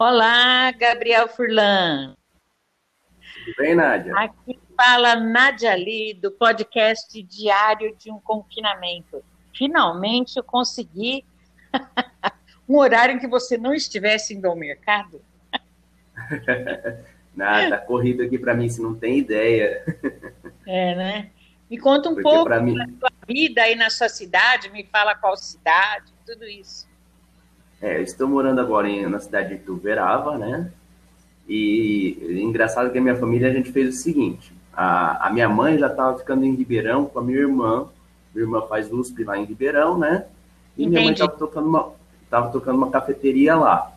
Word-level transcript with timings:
Olá, 0.00 0.70
Gabriel 0.70 1.26
Furlan. 1.26 2.14
Tudo 3.44 3.56
bem, 3.58 3.74
Nádia? 3.74 4.14
Aqui 4.16 4.56
fala 4.76 5.16
Nádia 5.16 5.74
Lee, 5.74 6.14
do 6.14 6.30
podcast 6.30 7.20
Diário 7.24 7.96
de 7.96 8.08
um 8.08 8.20
Confinamento. 8.20 9.24
Finalmente 9.52 10.36
eu 10.36 10.44
consegui 10.44 11.24
um 12.68 12.76
horário 12.76 13.16
em 13.16 13.18
que 13.18 13.26
você 13.26 13.58
não 13.58 13.74
estivesse 13.74 14.34
indo 14.34 14.46
ao 14.46 14.54
mercado. 14.54 15.20
Nada, 17.34 17.78
tá 17.78 17.84
corrido 17.84 18.22
aqui 18.22 18.38
para 18.38 18.54
mim, 18.54 18.68
se 18.68 18.80
não 18.80 18.94
tem 18.94 19.18
ideia. 19.18 19.84
É, 20.70 20.94
né? 20.94 21.30
Me 21.70 21.78
conta 21.78 22.10
um 22.10 22.14
Porque 22.14 22.28
pouco 22.28 22.60
mim... 22.60 22.74
da 22.74 22.84
sua 22.84 23.10
vida 23.26 23.62
aí 23.62 23.74
na 23.74 23.88
sua 23.88 24.10
cidade, 24.10 24.70
me 24.70 24.84
fala 24.84 25.14
qual 25.14 25.34
cidade, 25.34 26.12
tudo 26.26 26.44
isso. 26.44 26.87
É, 27.80 27.98
eu 27.98 28.02
estou 28.02 28.28
morando 28.28 28.60
agora 28.60 28.88
em, 28.88 29.06
na 29.06 29.20
cidade 29.20 29.50
de 29.50 29.62
Tuverava, 29.62 30.36
né? 30.36 30.70
E 31.48 32.40
engraçado 32.42 32.90
que 32.90 32.98
a 32.98 33.00
minha 33.00 33.16
família 33.16 33.48
a 33.48 33.52
gente 33.52 33.70
fez 33.70 33.94
o 33.94 33.98
seguinte: 33.98 34.52
a, 34.72 35.28
a 35.28 35.30
minha 35.30 35.48
mãe 35.48 35.78
já 35.78 35.86
estava 35.86 36.18
ficando 36.18 36.44
em 36.44 36.54
Ribeirão 36.54 37.06
com 37.06 37.18
a 37.18 37.22
minha 37.22 37.38
irmã. 37.38 37.88
Minha 38.34 38.46
irmã 38.46 38.62
faz 38.62 38.92
USP 38.92 39.24
lá 39.24 39.38
em 39.38 39.44
Ribeirão, 39.44 39.96
né? 39.98 40.26
E 40.76 40.82
Entendi. 40.82 40.90
minha 40.90 41.02
mãe 41.04 41.12
estava 41.12 41.32
tocando 41.32 41.68
uma, 41.68 41.92
tava 42.28 42.50
tocando 42.50 42.76
uma 42.76 42.90
cafeteria 42.90 43.56
lá. 43.56 43.92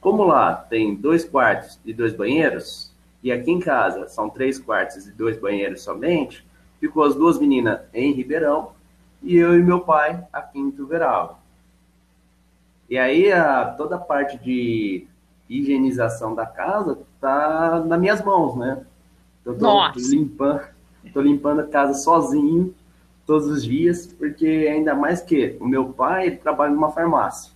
Como 0.00 0.24
lá 0.24 0.54
tem 0.54 0.94
dois 0.94 1.24
quartos 1.24 1.78
e 1.84 1.92
dois 1.92 2.12
banheiros, 2.12 2.92
e 3.22 3.30
aqui 3.30 3.52
em 3.52 3.60
casa 3.60 4.08
são 4.08 4.28
três 4.28 4.58
quartos 4.58 5.06
e 5.06 5.12
dois 5.12 5.38
banheiros 5.38 5.82
somente, 5.82 6.44
ficou 6.80 7.04
as 7.04 7.14
duas 7.14 7.38
meninas 7.38 7.80
em 7.94 8.12
Ribeirão 8.12 8.72
e 9.22 9.36
eu 9.36 9.56
e 9.56 9.62
meu 9.62 9.80
pai 9.80 10.24
aqui 10.32 10.58
em 10.58 10.70
Tuverava. 10.72 11.41
E 12.92 12.98
aí 12.98 13.32
a, 13.32 13.64
toda 13.64 13.96
a 13.96 13.98
parte 13.98 14.36
de 14.36 15.06
higienização 15.48 16.34
da 16.34 16.44
casa 16.44 16.98
tá 17.18 17.82
nas 17.86 17.98
minhas 17.98 18.22
mãos, 18.22 18.54
né? 18.54 18.84
Eu 19.46 19.56
tô 19.56 19.64
Nossa. 19.64 19.98
limpando, 19.98 20.60
tô 21.10 21.22
limpando 21.22 21.60
a 21.60 21.66
casa 21.66 21.94
sozinho 21.94 22.74
todos 23.24 23.46
os 23.46 23.64
dias, 23.64 24.08
porque 24.08 24.68
ainda 24.70 24.94
mais 24.94 25.22
que 25.22 25.56
o 25.58 25.66
meu 25.66 25.86
pai 25.86 26.32
trabalha 26.32 26.74
numa 26.74 26.90
farmácia. 26.90 27.50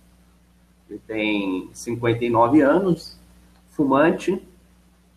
Ele 0.89 0.99
tem 1.05 1.69
59 1.71 2.61
anos, 2.61 3.19
fumante, 3.67 4.41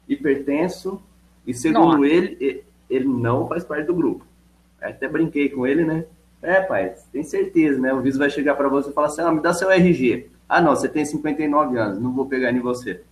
hipertenso, 0.06 1.00
e 1.46 1.54
segundo 1.54 1.96
Nossa. 1.96 2.06
ele, 2.06 2.62
ele 2.90 3.06
não 3.06 3.48
faz 3.48 3.64
parte 3.64 3.86
do 3.86 3.94
grupo. 3.94 4.22
Até 4.82 5.08
brinquei 5.08 5.48
com 5.48 5.66
ele, 5.66 5.82
né? 5.82 6.04
É, 6.42 6.60
pai, 6.62 6.94
tem 7.12 7.22
certeza, 7.22 7.78
né? 7.78 7.92
O 7.92 8.00
viso 8.00 8.18
vai 8.18 8.30
chegar 8.30 8.54
para 8.54 8.68
você 8.68 8.90
e 8.90 8.92
falar 8.92 9.08
assim: 9.08 9.20
ah, 9.20 9.30
me 9.30 9.42
dá 9.42 9.52
seu 9.52 9.70
RG. 9.70 10.30
Ah, 10.48 10.60
não, 10.60 10.74
você 10.74 10.88
tem 10.88 11.04
59 11.04 11.78
anos, 11.78 12.00
não 12.00 12.12
vou 12.12 12.26
pegar 12.26 12.50
em 12.50 12.60
você. 12.60 13.02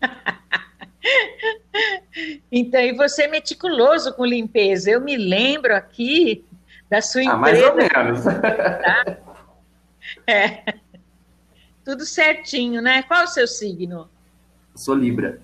então, 2.52 2.80
e 2.80 2.92
você 2.92 3.24
é 3.24 3.28
meticuloso 3.28 4.14
com 4.14 4.24
limpeza. 4.24 4.90
Eu 4.90 5.00
me 5.00 5.16
lembro 5.16 5.74
aqui 5.74 6.44
da 6.88 7.02
sua 7.02 7.22
empresa. 7.22 7.36
Ah, 7.36 7.40
mais 7.40 7.62
ou 7.62 7.76
menos. 7.76 8.24
Tá? 8.24 9.18
É. 10.26 10.62
Tudo 11.84 12.06
certinho, 12.06 12.80
né? 12.80 13.02
Qual 13.02 13.20
é 13.20 13.24
o 13.24 13.28
seu 13.28 13.46
signo? 13.46 14.08
Sou 14.74 14.94
Libra. 14.94 15.38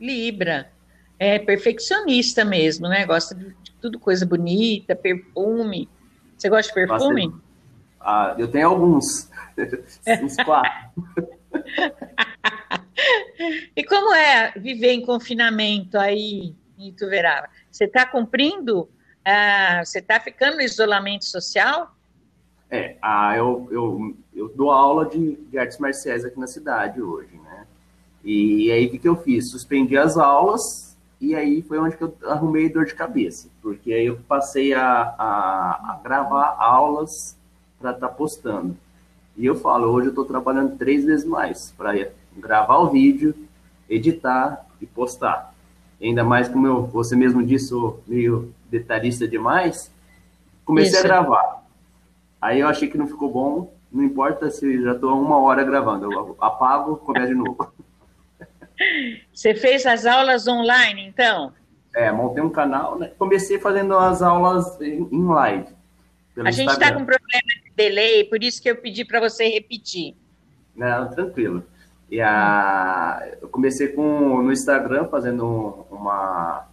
Libra. 0.00 0.68
É 1.16 1.38
perfeccionista 1.38 2.44
mesmo, 2.44 2.88
né? 2.88 3.06
Gosta 3.06 3.36
de 3.36 3.54
tudo 3.84 3.98
coisa 3.98 4.24
bonita, 4.24 4.96
perfume. 4.96 5.90
Você 6.38 6.48
gosta 6.48 6.68
de 6.68 6.74
perfume? 6.74 7.34
Ah, 8.00 8.34
eu 8.38 8.48
tenho 8.48 8.68
alguns. 8.68 9.30
Uns 10.22 10.36
quatro. 10.36 10.90
e 13.76 13.84
como 13.84 14.14
é 14.14 14.52
viver 14.52 14.92
em 14.92 15.04
confinamento 15.04 15.98
aí 15.98 16.54
em 16.78 16.88
Ituverava? 16.88 17.46
Você 17.70 17.84
está 17.84 18.06
cumprindo? 18.06 18.88
Ah, 19.22 19.82
você 19.84 19.98
está 19.98 20.18
ficando 20.18 20.56
no 20.56 20.62
isolamento 20.62 21.26
social? 21.26 21.94
É, 22.70 22.96
ah, 23.02 23.36
eu, 23.36 23.68
eu, 23.70 24.16
eu 24.34 24.48
dou 24.56 24.70
aula 24.70 25.10
de, 25.10 25.36
de 25.50 25.58
artes 25.58 25.76
marciais 25.76 26.24
aqui 26.24 26.40
na 26.40 26.46
cidade 26.46 27.02
hoje, 27.02 27.36
né? 27.36 27.66
E 28.24 28.72
aí 28.72 28.86
o 28.86 28.90
que, 28.92 28.98
que 28.98 29.08
eu 29.08 29.16
fiz? 29.16 29.50
Suspendi 29.50 29.98
as 29.98 30.16
aulas 30.16 30.93
e 31.24 31.34
aí 31.34 31.62
foi 31.62 31.78
onde 31.78 31.96
que 31.96 32.04
eu 32.04 32.14
arrumei 32.26 32.68
dor 32.68 32.84
de 32.84 32.94
cabeça, 32.94 33.48
porque 33.62 33.92
aí 33.92 34.06
eu 34.06 34.18
passei 34.28 34.74
a, 34.74 35.14
a, 35.18 35.92
a 35.92 36.00
gravar 36.02 36.56
aulas 36.58 37.36
para 37.80 37.92
estar 37.92 38.08
tá 38.08 38.14
postando. 38.14 38.76
E 39.36 39.46
eu 39.46 39.54
falo, 39.54 39.88
hoje 39.88 40.08
eu 40.08 40.10
estou 40.10 40.24
trabalhando 40.24 40.76
três 40.76 41.04
vezes 41.04 41.24
mais 41.24 41.72
para 41.76 42.10
gravar 42.36 42.78
o 42.78 42.90
vídeo, 42.90 43.34
editar 43.88 44.66
e 44.80 44.86
postar. 44.86 45.54
Ainda 46.00 46.22
mais 46.22 46.48
como 46.48 46.66
eu, 46.66 46.86
você 46.86 47.16
mesmo 47.16 47.42
disse, 47.42 47.68
sou 47.68 48.02
meio 48.06 48.52
detalhista 48.70 49.26
demais, 49.26 49.90
comecei 50.64 50.98
Isso. 50.98 51.06
a 51.06 51.08
gravar. 51.08 51.64
Aí 52.40 52.60
eu 52.60 52.68
achei 52.68 52.88
que 52.88 52.98
não 52.98 53.06
ficou 53.06 53.32
bom, 53.32 53.74
não 53.90 54.04
importa 54.04 54.50
se 54.50 54.82
já 54.82 54.92
estou 54.92 55.18
uma 55.18 55.38
hora 55.38 55.64
gravando, 55.64 56.12
eu 56.12 56.36
apago, 56.38 56.96
começo 56.96 57.28
de 57.28 57.34
novo. 57.34 57.72
Você 59.32 59.54
fez 59.54 59.86
as 59.86 60.06
aulas 60.06 60.46
online, 60.46 61.06
então? 61.06 61.52
É, 61.94 62.10
montei 62.10 62.42
um 62.42 62.50
canal, 62.50 62.98
né? 62.98 63.12
comecei 63.18 63.58
fazendo 63.58 63.96
as 63.96 64.20
aulas 64.20 64.80
em, 64.80 65.26
live. 65.26 65.68
A 66.44 66.50
gente 66.50 66.70
está 66.70 66.92
com 66.92 67.04
problema 67.04 67.42
de 67.64 67.72
delay, 67.76 68.24
por 68.24 68.42
isso 68.42 68.60
que 68.60 68.68
eu 68.68 68.76
pedi 68.76 69.04
para 69.04 69.20
você 69.20 69.48
repetir. 69.48 70.16
Não, 70.74 71.08
tranquilo. 71.08 71.64
E 72.10 72.20
a, 72.20 73.24
eu 73.40 73.48
comecei 73.48 73.88
com 73.88 74.42
no 74.42 74.52
Instagram 74.52 75.06
fazendo 75.06 75.86
uma 75.90 76.66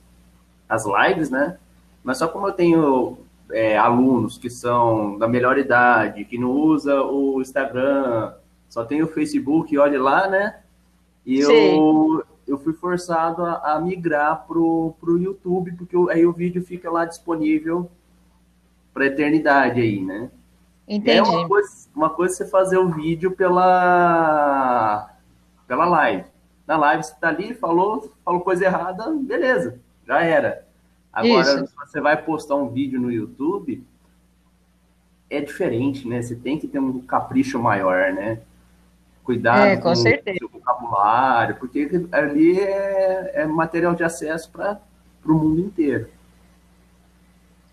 as 0.67 0.85
lives, 0.85 1.29
né? 1.29 1.57
Mas 2.03 2.17
só 2.17 2.27
como 2.27 2.47
eu 2.47 2.53
tenho 2.53 3.19
é, 3.51 3.77
alunos 3.77 4.37
que 4.37 4.49
são 4.49 5.17
da 5.19 5.27
melhor 5.27 5.57
idade, 5.57 6.25
que 6.25 6.37
não 6.37 6.49
usa 6.49 7.01
o 7.01 7.41
Instagram, 7.41 8.33
só 8.69 8.83
tem 8.83 9.03
o 9.03 9.07
Facebook, 9.07 9.77
olhe 9.77 9.97
lá, 9.97 10.27
né? 10.27 10.61
E 11.25 11.39
eu, 11.39 12.23
eu 12.47 12.57
fui 12.57 12.73
forçado 12.73 13.45
a, 13.45 13.75
a 13.75 13.79
migrar 13.79 14.45
pro, 14.47 14.95
pro 14.99 15.17
YouTube, 15.17 15.73
porque 15.73 15.95
eu, 15.95 16.09
aí 16.09 16.25
o 16.25 16.33
vídeo 16.33 16.63
fica 16.63 16.89
lá 16.89 17.05
disponível 17.05 17.89
para 18.93 19.05
eternidade 19.05 19.79
aí, 19.79 20.01
né? 20.01 20.29
Entendi. 20.87 21.17
É 21.17 21.23
uma 21.23 21.47
coisa, 21.47 21.89
uma 21.95 22.09
coisa 22.09 22.35
você 22.35 22.47
fazer 22.47 22.77
o 22.77 22.89
vídeo 22.89 23.31
pela, 23.31 25.09
pela 25.67 25.85
live. 25.85 26.25
Na 26.67 26.77
live 26.77 27.03
você 27.03 27.15
tá 27.15 27.29
ali, 27.29 27.53
falou, 27.53 28.11
falou 28.25 28.41
coisa 28.41 28.65
errada, 28.65 29.09
beleza, 29.11 29.79
já 30.05 30.21
era. 30.23 30.65
Agora, 31.13 31.65
se 31.65 31.75
você 31.75 31.99
vai 31.99 32.21
postar 32.21 32.55
um 32.55 32.69
vídeo 32.69 32.99
no 32.99 33.11
YouTube, 33.11 33.83
é 35.29 35.41
diferente, 35.41 36.07
né? 36.07 36.21
Você 36.21 36.35
tem 36.35 36.57
que 36.57 36.67
ter 36.67 36.79
um 36.79 37.01
capricho 37.01 37.59
maior, 37.59 38.13
né? 38.13 38.41
Cuidado 39.23 39.65
é, 39.65 39.77
com, 39.77 39.95
certeza. 39.95 40.37
seu 40.39 40.49
vocabulário, 40.49 41.55
porque 41.57 41.89
ali 42.11 42.59
é, 42.59 43.41
é 43.41 43.45
material 43.45 43.93
de 43.93 44.03
acesso 44.03 44.51
para 44.51 44.79
o 45.25 45.33
mundo 45.33 45.61
inteiro. 45.61 46.09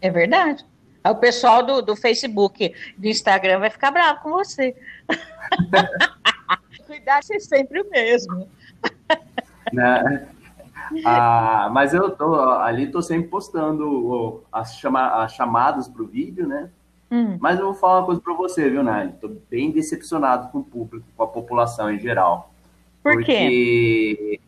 É 0.01 0.11
verdade. 0.11 0.65
O 1.05 1.15
pessoal 1.15 1.65
do, 1.65 1.81
do 1.81 1.97
Facebook, 1.97 2.75
do 2.97 3.09
Instagram 3.09 3.61
vai 3.61 3.71
ficar 3.71 3.91
bravo 3.91 4.21
com 4.21 4.31
você. 4.31 4.77
Cuidar 6.87 7.23
ser 7.23 7.41
sempre 7.41 7.81
o 7.81 7.91
mesmo. 7.91 8.49
Né? 9.73 10.29
Ah, 11.05 11.69
mas 11.73 11.93
eu 11.93 12.11
tô 12.11 12.35
ali, 12.35 12.91
tô 12.91 13.03
sempre 13.03 13.29
postando 13.29 14.43
as, 14.51 14.77
chama, 14.77 15.23
as 15.23 15.33
chamadas 15.33 15.89
para 15.89 16.03
o 16.03 16.07
vídeo, 16.07 16.47
né? 16.47 16.71
Hum. 17.11 17.39
Mas 17.41 17.59
eu 17.59 17.67
vou 17.67 17.75
falar 17.75 18.01
uma 18.01 18.07
coisa 18.07 18.21
para 18.21 18.35
você, 18.35 18.69
viu, 18.69 18.83
Nani? 18.83 19.13
Tô 19.21 19.31
bem 19.51 19.71
decepcionado 19.71 20.49
com 20.51 20.59
o 20.59 20.65
público, 20.65 21.07
com 21.17 21.23
a 21.23 21.27
população 21.27 21.91
em 21.91 21.99
geral. 21.99 22.53
Por 23.03 23.15
porque... 23.15 23.33
quê? 23.33 24.41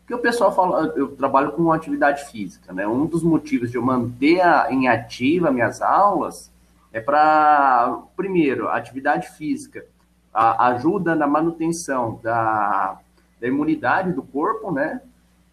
Porque 0.00 0.14
o 0.14 0.18
pessoal 0.18 0.54
fala, 0.54 0.92
eu 0.96 1.16
trabalho 1.16 1.52
com 1.52 1.72
atividade 1.72 2.24
física, 2.24 2.72
né? 2.72 2.86
Um 2.86 3.06
dos 3.06 3.22
motivos 3.22 3.70
de 3.70 3.76
eu 3.76 3.82
manter 3.82 4.40
a, 4.40 4.68
em 4.70 4.88
ativa 4.88 5.50
minhas 5.50 5.80
aulas 5.80 6.52
é 6.92 7.00
para, 7.00 8.02
primeiro, 8.16 8.68
a 8.68 8.76
atividade 8.76 9.30
física 9.30 9.84
a, 10.32 10.68
ajuda 10.68 11.14
na 11.14 11.26
manutenção 11.26 12.18
da, 12.22 12.98
da 13.40 13.46
imunidade 13.46 14.12
do 14.12 14.22
corpo, 14.22 14.72
né? 14.72 15.00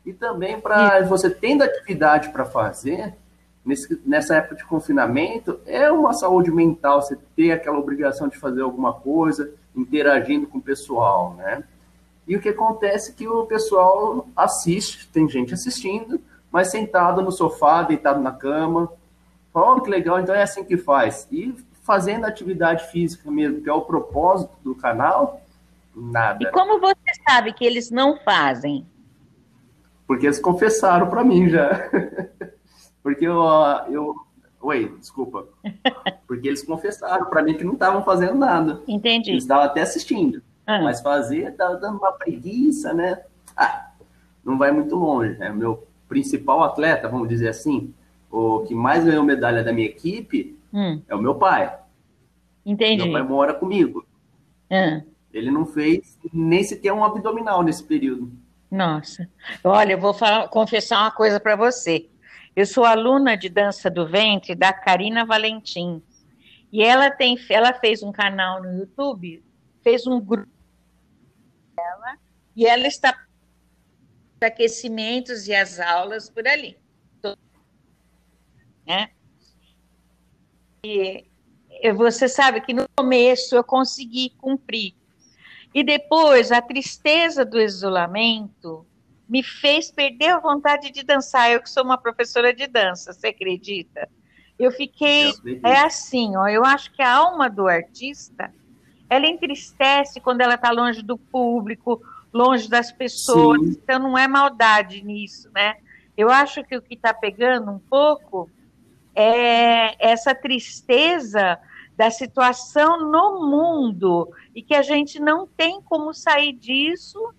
E 0.05 0.13
também 0.13 0.59
para 0.59 1.01
você 1.03 1.29
tendo 1.29 1.63
atividade 1.63 2.29
para 2.29 2.45
fazer, 2.45 3.15
nesse, 3.69 4.01
nessa 4.05 4.35
época 4.35 4.55
de 4.55 4.65
confinamento, 4.65 5.59
é 5.65 5.91
uma 5.91 6.13
saúde 6.13 6.51
mental 6.51 7.01
você 7.01 7.17
ter 7.35 7.51
aquela 7.51 7.77
obrigação 7.77 8.27
de 8.27 8.37
fazer 8.37 8.61
alguma 8.61 8.93
coisa, 8.93 9.51
interagindo 9.75 10.47
com 10.47 10.57
o 10.57 10.61
pessoal, 10.61 11.35
né? 11.35 11.63
E 12.27 12.35
o 12.35 12.41
que 12.41 12.49
acontece 12.49 13.11
é 13.11 13.13
que 13.13 13.27
o 13.27 13.45
pessoal 13.45 14.27
assiste, 14.35 15.07
tem 15.09 15.27
gente 15.29 15.53
assistindo, 15.53 16.19
mas 16.51 16.71
sentado 16.71 17.21
no 17.21 17.31
sofá, 17.31 17.83
deitado 17.83 18.19
na 18.19 18.31
cama. 18.31 18.91
Oh, 19.53 19.79
que 19.81 19.89
legal, 19.89 20.19
então 20.19 20.33
é 20.33 20.43
assim 20.43 20.63
que 20.63 20.77
faz. 20.77 21.27
E 21.31 21.55
fazendo 21.83 22.25
atividade 22.25 22.87
física 22.91 23.29
mesmo, 23.31 23.61
que 23.61 23.69
é 23.69 23.73
o 23.73 23.81
propósito 23.81 24.51
do 24.63 24.75
canal, 24.75 25.41
Nada. 25.95 26.43
E 26.43 26.51
como 26.51 26.79
você 26.79 26.95
sabe 27.27 27.51
que 27.51 27.65
eles 27.65 27.91
não 27.91 28.17
fazem? 28.17 28.85
Porque 30.07 30.25
eles 30.25 30.39
confessaram 30.39 31.09
para 31.09 31.23
mim 31.23 31.49
já. 31.49 31.69
Porque 33.01 33.25
eu, 33.25 33.41
eu. 33.89 34.15
Oi, 34.61 34.95
desculpa. 34.99 35.47
Porque 36.27 36.47
eles 36.47 36.63
confessaram 36.63 37.25
para 37.29 37.41
mim 37.41 37.55
que 37.55 37.63
não 37.63 37.73
estavam 37.73 38.03
fazendo 38.03 38.35
nada. 38.35 38.81
Entendi. 38.87 39.31
Eles 39.31 39.43
estavam 39.43 39.63
até 39.63 39.81
assistindo. 39.81 40.41
Ah. 40.65 40.81
Mas 40.81 41.01
fazer 41.01 41.49
estava 41.49 41.75
dando 41.77 41.97
uma 41.97 42.11
preguiça, 42.11 42.93
né? 42.93 43.23
Ah, 43.55 43.91
não 44.43 44.57
vai 44.57 44.71
muito 44.71 44.95
longe. 44.95 45.37
Né? 45.37 45.49
Meu 45.49 45.87
principal 46.07 46.63
atleta, 46.63 47.07
vamos 47.07 47.29
dizer 47.29 47.49
assim, 47.49 47.93
o 48.31 48.59
que 48.67 48.75
mais 48.75 49.03
ganhou 49.03 49.23
medalha 49.23 49.63
da 49.63 49.73
minha 49.73 49.87
equipe 49.87 50.57
hum. 50.73 51.01
é 51.07 51.15
o 51.15 51.21
meu 51.21 51.35
pai. 51.35 51.75
Entendi. 52.65 53.03
Meu 53.03 53.13
pai 53.13 53.23
mora 53.23 53.53
comigo. 53.53 54.05
Ah. 54.69 55.01
Ele 55.33 55.49
não 55.49 55.65
fez 55.65 56.17
nem 56.33 56.63
sequer 56.63 56.93
um 56.93 57.03
abdominal 57.03 57.63
nesse 57.63 57.83
período. 57.83 58.31
Nossa. 58.69 59.27
Olha, 59.63 59.93
eu 59.93 59.99
vou 59.99 60.13
falar, 60.13 60.47
confessar 60.49 61.01
uma 61.01 61.11
coisa 61.11 61.39
para 61.39 61.55
você. 61.55 62.07
Eu 62.55 62.65
sou 62.65 62.83
aluna 62.83 63.37
de 63.37 63.49
dança 63.49 63.89
do 63.89 64.07
ventre 64.07 64.55
da 64.55 64.73
Karina 64.73 65.25
Valentim. 65.25 66.01
E 66.71 66.83
ela 66.83 67.09
tem, 67.09 67.37
ela 67.49 67.73
fez 67.73 68.03
um 68.03 68.11
canal 68.11 68.61
no 68.61 68.71
YouTube, 68.79 69.43
fez 69.81 70.05
um 70.05 70.19
grupo 70.19 70.51
dela, 71.75 72.17
e 72.55 72.65
ela 72.65 72.87
está 72.87 73.25
aquecimentos 74.41 75.47
e 75.47 75.55
as 75.55 75.79
aulas 75.79 76.29
por 76.29 76.47
ali. 76.47 76.77
Né? 78.85 79.11
E 80.83 81.25
você 81.95 82.27
sabe 82.27 82.61
que 82.61 82.73
no 82.73 82.85
começo 82.95 83.55
eu 83.55 83.63
consegui 83.63 84.31
cumprir. 84.31 84.95
E 85.73 85.83
depois 85.83 86.51
a 86.51 86.61
tristeza 86.61 87.45
do 87.45 87.59
isolamento 87.59 88.85
me 89.29 89.43
fez 89.43 89.91
perder 89.91 90.29
a 90.29 90.39
vontade 90.39 90.91
de 90.91 91.03
dançar. 91.03 91.51
Eu 91.51 91.61
que 91.61 91.69
sou 91.69 91.83
uma 91.83 91.97
professora 91.97 92.53
de 92.53 92.65
dança, 92.65 93.13
você 93.13 93.27
acredita? 93.27 94.09
Eu 94.57 94.71
fiquei 94.71 95.31
é 95.63 95.79
assim, 95.79 96.35
ó, 96.35 96.47
eu 96.47 96.65
acho 96.65 96.91
que 96.91 97.01
a 97.01 97.13
alma 97.13 97.49
do 97.49 97.67
artista, 97.67 98.51
ela 99.09 99.27
entristece 99.27 100.19
quando 100.19 100.41
ela 100.41 100.55
está 100.55 100.71
longe 100.71 101.01
do 101.01 101.17
público, 101.17 102.01
longe 102.33 102.67
das 102.67 102.91
pessoas. 102.91 103.61
Sim. 103.61 103.79
Então 103.81 103.99
não 103.99 104.17
é 104.17 104.27
maldade 104.27 105.03
nisso, 105.03 105.49
né? 105.53 105.75
Eu 106.17 106.29
acho 106.29 106.63
que 106.63 106.75
o 106.75 106.81
que 106.81 106.95
está 106.95 107.13
pegando 107.13 107.71
um 107.71 107.79
pouco 107.79 108.49
é 109.15 109.95
essa 110.05 110.35
tristeza 110.35 111.57
da 111.95 112.09
situação 112.09 113.09
no 113.09 113.49
mundo 113.49 114.29
e 114.55 114.61
que 114.61 114.73
a 114.73 114.81
gente 114.81 115.19
não 115.19 115.45
tem 115.45 115.81
como 115.81 116.13
sair 116.13 116.53
disso 116.53 117.33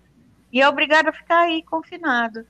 e 0.51 0.61
é 0.61 0.67
obrigado 0.67 1.07
a 1.07 1.13
ficar 1.13 1.41
aí 1.41 1.63
confinado. 1.63 2.45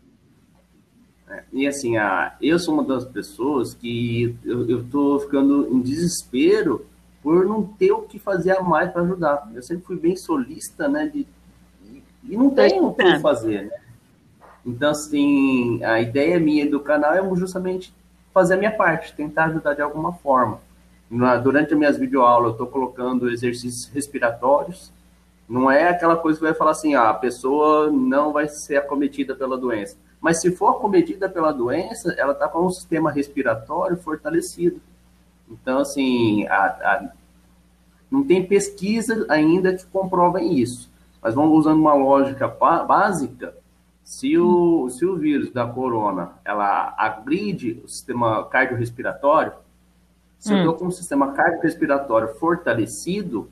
É, 1.30 1.44
e 1.54 1.68
assim, 1.68 1.98
a, 1.98 2.36
eu 2.42 2.60
sou 2.60 2.74
uma 2.74 2.84
das 2.84 3.06
pessoas 3.06 3.74
que 3.74 4.36
eu 4.44 4.82
estou 4.82 5.20
ficando 5.20 5.68
em 5.72 5.82
desespero 5.82 6.86
por 7.22 7.46
não 7.46 7.64
ter 7.64 7.92
o 7.92 8.02
que 8.02 8.18
fazer 8.18 8.58
a 8.58 8.64
mais 8.64 8.92
para 8.92 9.04
ajudar. 9.04 9.50
Eu 9.54 9.62
sempre 9.62 9.86
fui 9.86 9.98
bem 9.98 10.16
solista, 10.16 10.88
né? 10.88 11.08
De, 11.08 11.28
e 12.24 12.36
não 12.36 12.50
tenho 12.50 12.88
o 12.88 12.94
que 12.94 13.20
fazer, 13.20 13.66
né? 13.66 13.78
Então, 14.66 14.92
assim, 14.92 15.84
a 15.84 16.02
ideia 16.02 16.40
minha 16.40 16.70
do 16.70 16.80
canal 16.80 17.14
é 17.14 17.36
justamente 17.36 17.94
fazer 18.34 18.54
a 18.56 18.58
minha 18.58 18.72
parte, 18.72 19.14
tentar 19.14 19.46
ajudar 19.46 19.74
de 19.74 19.82
alguma 19.82 20.14
forma. 20.14 20.60
Na, 21.10 21.36
durante 21.38 21.74
as 21.74 21.80
minhas 21.80 21.98
videoaulas, 21.98 22.50
eu 22.50 22.52
estou 22.52 22.68
colocando 22.68 23.30
exercícios 23.30 23.88
respiratórios. 23.94 24.92
Não 25.52 25.70
é 25.70 25.90
aquela 25.90 26.16
coisa 26.16 26.40
que 26.40 26.46
vai 26.46 26.54
falar 26.54 26.72
assim, 26.72 26.96
ah, 26.96 27.10
a 27.10 27.14
pessoa 27.14 27.92
não 27.92 28.32
vai 28.32 28.48
ser 28.48 28.78
acometida 28.78 29.36
pela 29.36 29.58
doença. 29.58 29.98
Mas 30.22 30.40
se 30.40 30.56
for 30.56 30.78
acometida 30.78 31.28
pela 31.28 31.52
doença, 31.52 32.16
ela 32.18 32.32
está 32.32 32.48
com 32.48 32.66
um 32.66 32.70
sistema 32.70 33.12
respiratório 33.12 33.98
fortalecido. 33.98 34.80
Então, 35.50 35.80
assim, 35.80 36.48
a, 36.48 36.66
a, 36.68 37.10
não 38.10 38.24
tem 38.24 38.48
pesquisa 38.48 39.26
ainda 39.28 39.76
que 39.76 39.86
comprovem 39.88 40.58
isso. 40.58 40.90
Mas 41.22 41.36
vamos 41.36 41.60
usando 41.60 41.82
uma 41.82 41.96
lógica 41.96 42.48
básica, 42.48 43.54
se 44.06 44.38
o, 44.38 44.90
se 44.90 45.06
o 45.06 45.18
vírus 45.18 45.52
da 45.52 45.68
corona 45.68 46.32
ela 46.46 46.96
agride 46.98 47.82
o 47.84 47.90
sistema 47.90 48.46
cardiorrespiratório, 48.46 49.52
se 50.40 50.54
hum. 50.54 50.56
eu 50.56 50.60
estou 50.60 50.76
com 50.76 50.86
um 50.86 50.92
sistema 50.92 51.34
cardiorrespiratório 51.34 52.30
fortalecido, 52.36 53.52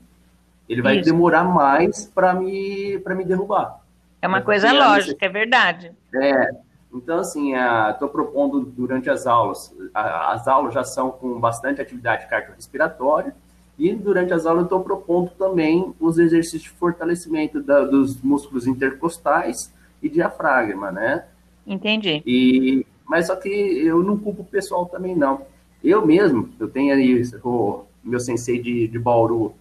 ele 0.70 0.82
vai 0.82 1.00
Isso. 1.00 1.10
demorar 1.10 1.42
mais 1.42 2.06
para 2.06 2.32
me, 2.32 3.02
me 3.04 3.24
derrubar. 3.24 3.80
É 4.22 4.28
uma 4.28 4.40
coisa 4.40 4.72
lógica, 4.72 5.26
é 5.26 5.28
verdade. 5.28 5.90
É. 6.14 6.48
Então, 6.94 7.18
assim, 7.18 7.54
estou 7.90 8.08
propondo 8.08 8.60
durante 8.60 9.10
as 9.10 9.26
aulas, 9.26 9.74
a, 9.92 10.32
as 10.32 10.46
aulas 10.46 10.72
já 10.72 10.84
são 10.84 11.10
com 11.10 11.40
bastante 11.40 11.80
atividade 11.80 12.28
cardiorrespiratória, 12.28 13.34
e 13.76 13.92
durante 13.94 14.32
as 14.32 14.46
aulas 14.46 14.64
estou 14.64 14.80
propondo 14.80 15.30
também 15.30 15.92
os 15.98 16.18
exercícios 16.18 16.62
de 16.62 16.70
fortalecimento 16.70 17.60
da, 17.60 17.84
dos 17.84 18.22
músculos 18.22 18.66
intercostais 18.66 19.74
e 20.00 20.08
diafragma, 20.08 20.92
né? 20.92 21.24
Entendi. 21.66 22.22
E, 22.24 22.86
mas 23.08 23.26
só 23.26 23.34
que 23.34 23.48
eu 23.48 24.04
não 24.04 24.16
culpo 24.16 24.42
o 24.42 24.46
pessoal 24.46 24.86
também, 24.86 25.16
não. 25.16 25.42
Eu 25.82 26.06
mesmo, 26.06 26.48
eu 26.60 26.68
tenho 26.68 26.94
aí 26.94 27.22
o 27.42 27.84
meu 28.04 28.20
sensei 28.20 28.62
de, 28.62 28.86
de 28.86 28.98
Bauru, 28.98 29.54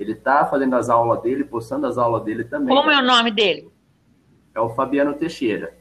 ele 0.00 0.14
tá 0.14 0.46
fazendo 0.46 0.74
as 0.76 0.88
aulas 0.88 1.20
dele, 1.20 1.44
postando 1.44 1.86
as 1.86 1.98
aulas 1.98 2.24
dele 2.24 2.44
também. 2.44 2.74
Como 2.74 2.90
é 2.90 2.98
o 2.98 3.04
nome 3.04 3.30
dele? 3.30 3.70
É 4.54 4.60
o 4.60 4.70
Fabiano 4.70 5.12
Teixeira. 5.12 5.76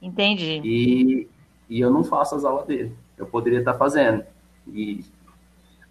Entendi. 0.00 0.62
E, 0.64 1.28
e 1.68 1.80
eu 1.80 1.90
não 1.90 2.02
faço 2.02 2.34
as 2.34 2.44
aulas 2.44 2.66
dele. 2.66 2.96
Eu 3.16 3.26
poderia 3.26 3.58
estar 3.58 3.72
tá 3.72 3.78
fazendo. 3.78 4.24
E 4.66 5.04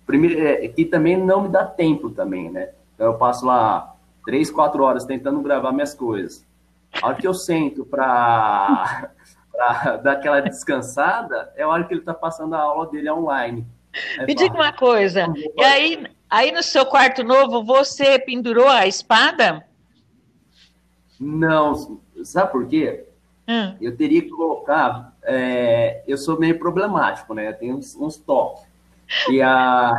primeiro 0.07 0.39
é 0.39 0.68
que 0.68 0.85
também 0.85 1.18
não 1.18 1.44
me 1.44 1.50
dá 1.50 1.65
tempo 1.65 2.09
também, 2.09 2.50
né? 2.50 2.69
Então 2.95 3.06
eu 3.06 3.13
passo 3.13 3.45
lá 3.45 3.95
três, 4.25 4.50
quatro 4.50 4.83
horas 4.83 5.06
tentando 5.06 5.39
gravar 5.41 5.71
minhas 5.71 5.94
coisas. 5.94 6.44
A 7.00 7.07
hora 7.07 7.15
que 7.15 7.27
eu 7.27 7.33
sento 7.33 7.85
para 7.85 9.12
para 9.53 9.97
dar 9.97 10.12
aquela 10.13 10.39
descansada, 10.39 11.51
é 11.56 11.63
a 11.63 11.68
hora 11.68 11.83
que 11.83 11.94
ele 11.94 12.01
está 12.01 12.13
passando 12.13 12.56
a 12.56 12.59
aula 12.59 12.88
dele 12.88 13.09
online. 13.09 13.65
Me 14.25 14.35
diga 14.35 14.53
uma 14.53 14.71
coisa, 14.71 15.27
e 15.56 15.63
aí, 15.63 16.07
aí 16.29 16.51
no 16.51 16.63
seu 16.63 16.85
quarto 16.85 17.23
novo 17.23 17.63
você 17.63 18.19
pendurou 18.19 18.68
a 18.68 18.87
espada? 18.87 19.66
Não, 21.19 21.99
sabe 22.23 22.52
por 22.52 22.68
quê? 22.68 23.06
Hum. 23.47 23.75
Eu 23.80 23.95
teria 23.95 24.21
que 24.21 24.30
colocar. 24.30 25.16
É, 25.23 26.04
eu 26.07 26.18
sou 26.18 26.40
meio 26.40 26.59
problemático, 26.59 27.33
né? 27.33 27.49
Eu 27.49 27.54
tenho 27.54 27.75
uns, 27.78 27.95
uns 27.95 28.18
toques. 28.18 28.63
E, 29.30 29.42
a, 29.42 29.94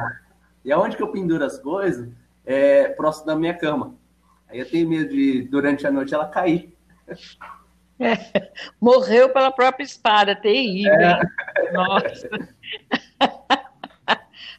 e 0.64 0.70
aonde 0.70 0.96
que 0.96 1.02
eu 1.02 1.08
penduro 1.10 1.44
as 1.44 1.58
coisas 1.58 2.08
é 2.44 2.88
próximo 2.88 3.26
da 3.26 3.36
minha 3.36 3.54
cama. 3.54 3.94
Aí 4.48 4.58
eu 4.58 4.68
tenho 4.68 4.88
medo 4.88 5.10
de, 5.10 5.42
durante 5.42 5.86
a 5.86 5.90
noite, 5.90 6.14
ela 6.14 6.26
cair. 6.26 6.74
É, 8.00 8.52
morreu 8.80 9.30
pela 9.30 9.50
própria 9.50 9.84
espada, 9.84 10.36
terrível. 10.36 10.92
É. 10.92 11.20
Nossa. 11.72 12.28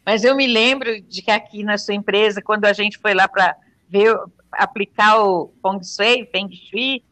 Mas 0.10 0.24
eu 0.24 0.36
me 0.36 0.48
lembro 0.48 1.00
de 1.04 1.22
que 1.22 1.30
aqui 1.30 1.64
na 1.64 1.78
sua 1.78 1.94
empresa, 1.94 2.42
quando 2.42 2.66
a 2.66 2.74
gente 2.74 2.98
foi 2.98 3.14
lá 3.14 3.28
para 3.28 3.56
ver 3.88 4.20
aplicar 4.52 5.22
o 5.22 5.54
Feng 5.62 5.84
Shui, 5.84 6.28
Feng 6.32 6.50
Shui, 6.52 7.04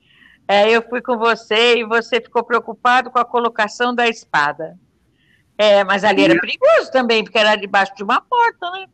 é, 0.47 0.71
eu 0.71 0.81
fui 0.81 0.99
com 0.99 1.15
você 1.15 1.77
e 1.77 1.85
você 1.85 2.19
ficou 2.19 2.43
preocupado 2.43 3.11
com 3.11 3.19
a 3.19 3.23
colocação 3.23 3.93
da 3.93 4.07
espada. 4.07 4.79
É, 5.55 5.83
mas 5.83 6.03
ali 6.03 6.23
era 6.23 6.39
perigoso 6.39 6.91
também, 6.91 7.23
porque 7.23 7.37
era 7.37 7.55
debaixo 7.55 7.93
de 7.95 8.01
uma 8.01 8.19
porta, 8.19 8.71
né? 8.71 8.87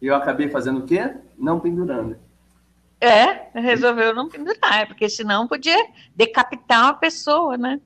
Eu 0.00 0.14
acabei 0.14 0.48
fazendo 0.48 0.78
o 0.78 0.86
quê? 0.86 1.12
Não 1.36 1.58
pendurando. 1.58 2.16
É, 3.00 3.48
resolveu 3.52 4.14
não 4.14 4.28
pendurar, 4.28 4.86
porque 4.86 5.08
senão 5.08 5.48
podia 5.48 5.88
decapitar 6.14 6.84
uma 6.84 6.94
pessoa, 6.94 7.58
né? 7.58 7.80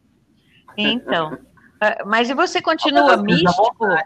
Então. 0.77 1.39
Ah, 1.83 2.05
mas 2.07 2.31
e 2.31 2.35
você 2.35 2.63
continua 2.63 3.17
místico? 3.17 3.89
Né? 3.89 4.03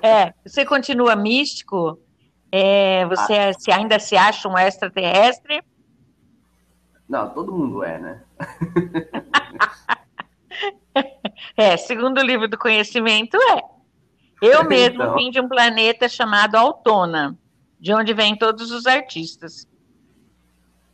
É, 0.00 0.32
você 0.42 0.64
continua 0.64 1.14
místico? 1.14 1.98
É, 2.50 3.04
você 3.04 3.34
ah. 3.34 3.52
se, 3.52 3.70
ainda 3.70 3.98
se 3.98 4.16
acha 4.16 4.48
um 4.48 4.56
extraterrestre? 4.56 5.62
Não, 7.06 7.28
todo 7.28 7.52
mundo 7.52 7.84
é, 7.84 7.98
né? 7.98 8.22
é, 11.58 11.76
segundo 11.76 12.22
o 12.22 12.24
livro 12.24 12.48
do 12.48 12.56
conhecimento, 12.56 13.36
é. 13.36 13.60
Eu 14.40 14.64
mesmo 14.66 15.02
então... 15.02 15.14
vim 15.14 15.30
de 15.30 15.42
um 15.42 15.48
planeta 15.48 16.08
chamado 16.08 16.54
Autona, 16.54 17.38
de 17.78 17.92
onde 17.92 18.14
vêm 18.14 18.34
todos 18.34 18.70
os 18.70 18.86
artistas. 18.86 19.68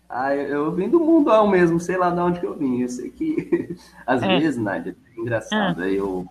Ah, 0.09 0.35
eu 0.35 0.73
vim 0.73 0.89
do 0.89 0.99
mundão 0.99 1.47
mesmo, 1.47 1.79
sei 1.79 1.99
lá 1.99 2.11
de 2.11 2.19
onde 2.19 2.41
que 2.41 2.47
eu 2.47 2.55
vim. 2.55 2.81
Eu 2.81 2.89
sei 2.89 3.11
que, 3.11 3.77
às 4.07 4.23
é. 4.23 4.39
vezes, 4.39 4.59
Nádia, 4.59 4.97
é 5.17 5.21
engraçado, 5.21 5.83
ah. 5.83 5.89
eu, 5.89 6.27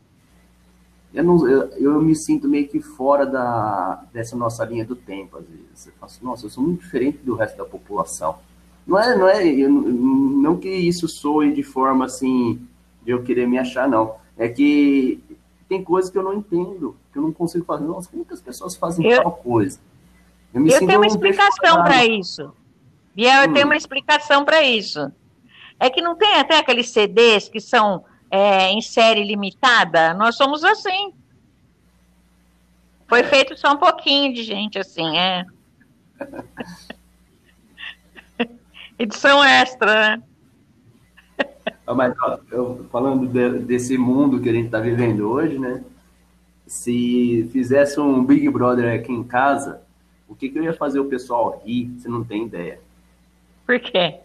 eu, 1.13 1.24
não, 1.24 1.48
eu, 1.48 1.69
eu, 1.77 2.01
me 2.01 2.15
sinto 2.15 2.48
meio 2.48 2.67
que 2.67 2.79
fora 2.79 3.25
da, 3.25 4.03
dessa 4.12 4.36
nossa 4.36 4.65
linha 4.65 4.84
do 4.84 4.96
tempo, 4.96 5.38
às 5.38 5.46
vezes. 5.46 5.88
Eu 5.88 5.93
assim, 6.01 6.25
nossa, 6.25 6.46
eu 6.46 6.50
sou 6.50 6.63
muito 6.63 6.81
diferente 6.81 7.19
do 7.19 7.36
resto 7.36 7.57
da 7.57 7.65
população. 7.65 8.38
Não 8.86 8.98
é, 8.98 9.15
não 9.15 9.27
é, 9.27 9.46
eu, 9.46 9.69
não 9.69 10.57
que 10.57 10.69
isso 10.69 11.07
soe 11.07 11.53
de 11.53 11.62
forma 11.62 12.05
assim, 12.05 12.60
de 13.03 13.12
eu 13.12 13.22
querer 13.22 13.48
me 13.48 13.60
achar, 13.60 13.88
não. 13.88 14.15
É 14.38 14.48
que 14.48 15.22
tem 15.69 15.84
coisas 15.84 16.10
que 16.10 16.17
eu 16.17 16.24
não 16.24 16.34
entendo, 16.34 16.96
que 17.12 17.19
eu 17.19 17.22
não 17.22 17.31
consigo 17.31 17.65
fazer. 17.65 17.86
Nossa, 17.86 18.10
como 18.10 18.25
que 18.25 18.34
as 18.34 18.41
pessoas 18.41 18.75
fazem 18.75 19.05
eu, 19.05 19.22
tal 19.22 19.34
coisa? 19.34 19.79
Eu, 20.53 20.65
eu 20.65 20.79
tenho 20.79 21.00
uma 21.00 21.07
explicação 21.07 21.84
para 21.84 22.05
isso. 22.05 22.53
Biel, 23.17 23.45
eu 23.45 23.50
hum. 23.50 23.53
tenho 23.53 23.65
uma 23.65 23.75
explicação 23.75 24.45
para 24.45 24.62
isso. 24.62 25.12
É 25.79 25.89
que 25.89 26.03
não 26.03 26.15
tem 26.15 26.36
até 26.36 26.59
aqueles 26.59 26.91
CDs 26.91 27.50
que 27.50 27.59
são 27.59 28.05
é, 28.29 28.69
em 28.69 28.79
série 28.79 29.24
limitada? 29.24 30.13
Nós 30.13 30.36
somos 30.36 30.63
assim. 30.63 31.12
Foi 33.07 33.24
feito 33.24 33.57
só 33.57 33.74
um 33.74 33.77
pouquinho 33.77 34.36
de 34.36 34.43
gente 34.43 34.77
assim, 34.77 35.17
é. 35.17 35.45
Edição 39.00 39.43
extra, 39.43 40.17
né? 40.17 40.24
Mas, 41.95 42.13
ó, 42.21 42.38
eu, 42.51 42.86
falando 42.91 43.27
de, 43.27 43.59
desse 43.59 43.97
mundo 43.97 44.39
que 44.39 44.50
a 44.50 44.53
gente 44.53 44.65
está 44.65 44.79
vivendo 44.79 45.27
hoje, 45.27 45.57
né? 45.57 45.83
Se 46.67 47.50
fizesse 47.51 48.00
um 48.00 48.24
Big 48.24 48.47
Brother 48.50 48.93
aqui 48.93 49.12
em 49.12 49.24
casa, 49.24 49.81
o 50.27 50.36
que, 50.36 50.50
que 50.50 50.59
eu 50.59 50.63
ia 50.63 50.74
fazer 50.74 51.00
o 51.00 51.05
pessoal 51.05 51.63
rir? 51.65 51.89
Você 51.97 52.07
não 52.07 52.24
tem 52.24 52.45
ideia. 52.45 52.86
Por 53.67 53.79
quê? 53.81 54.21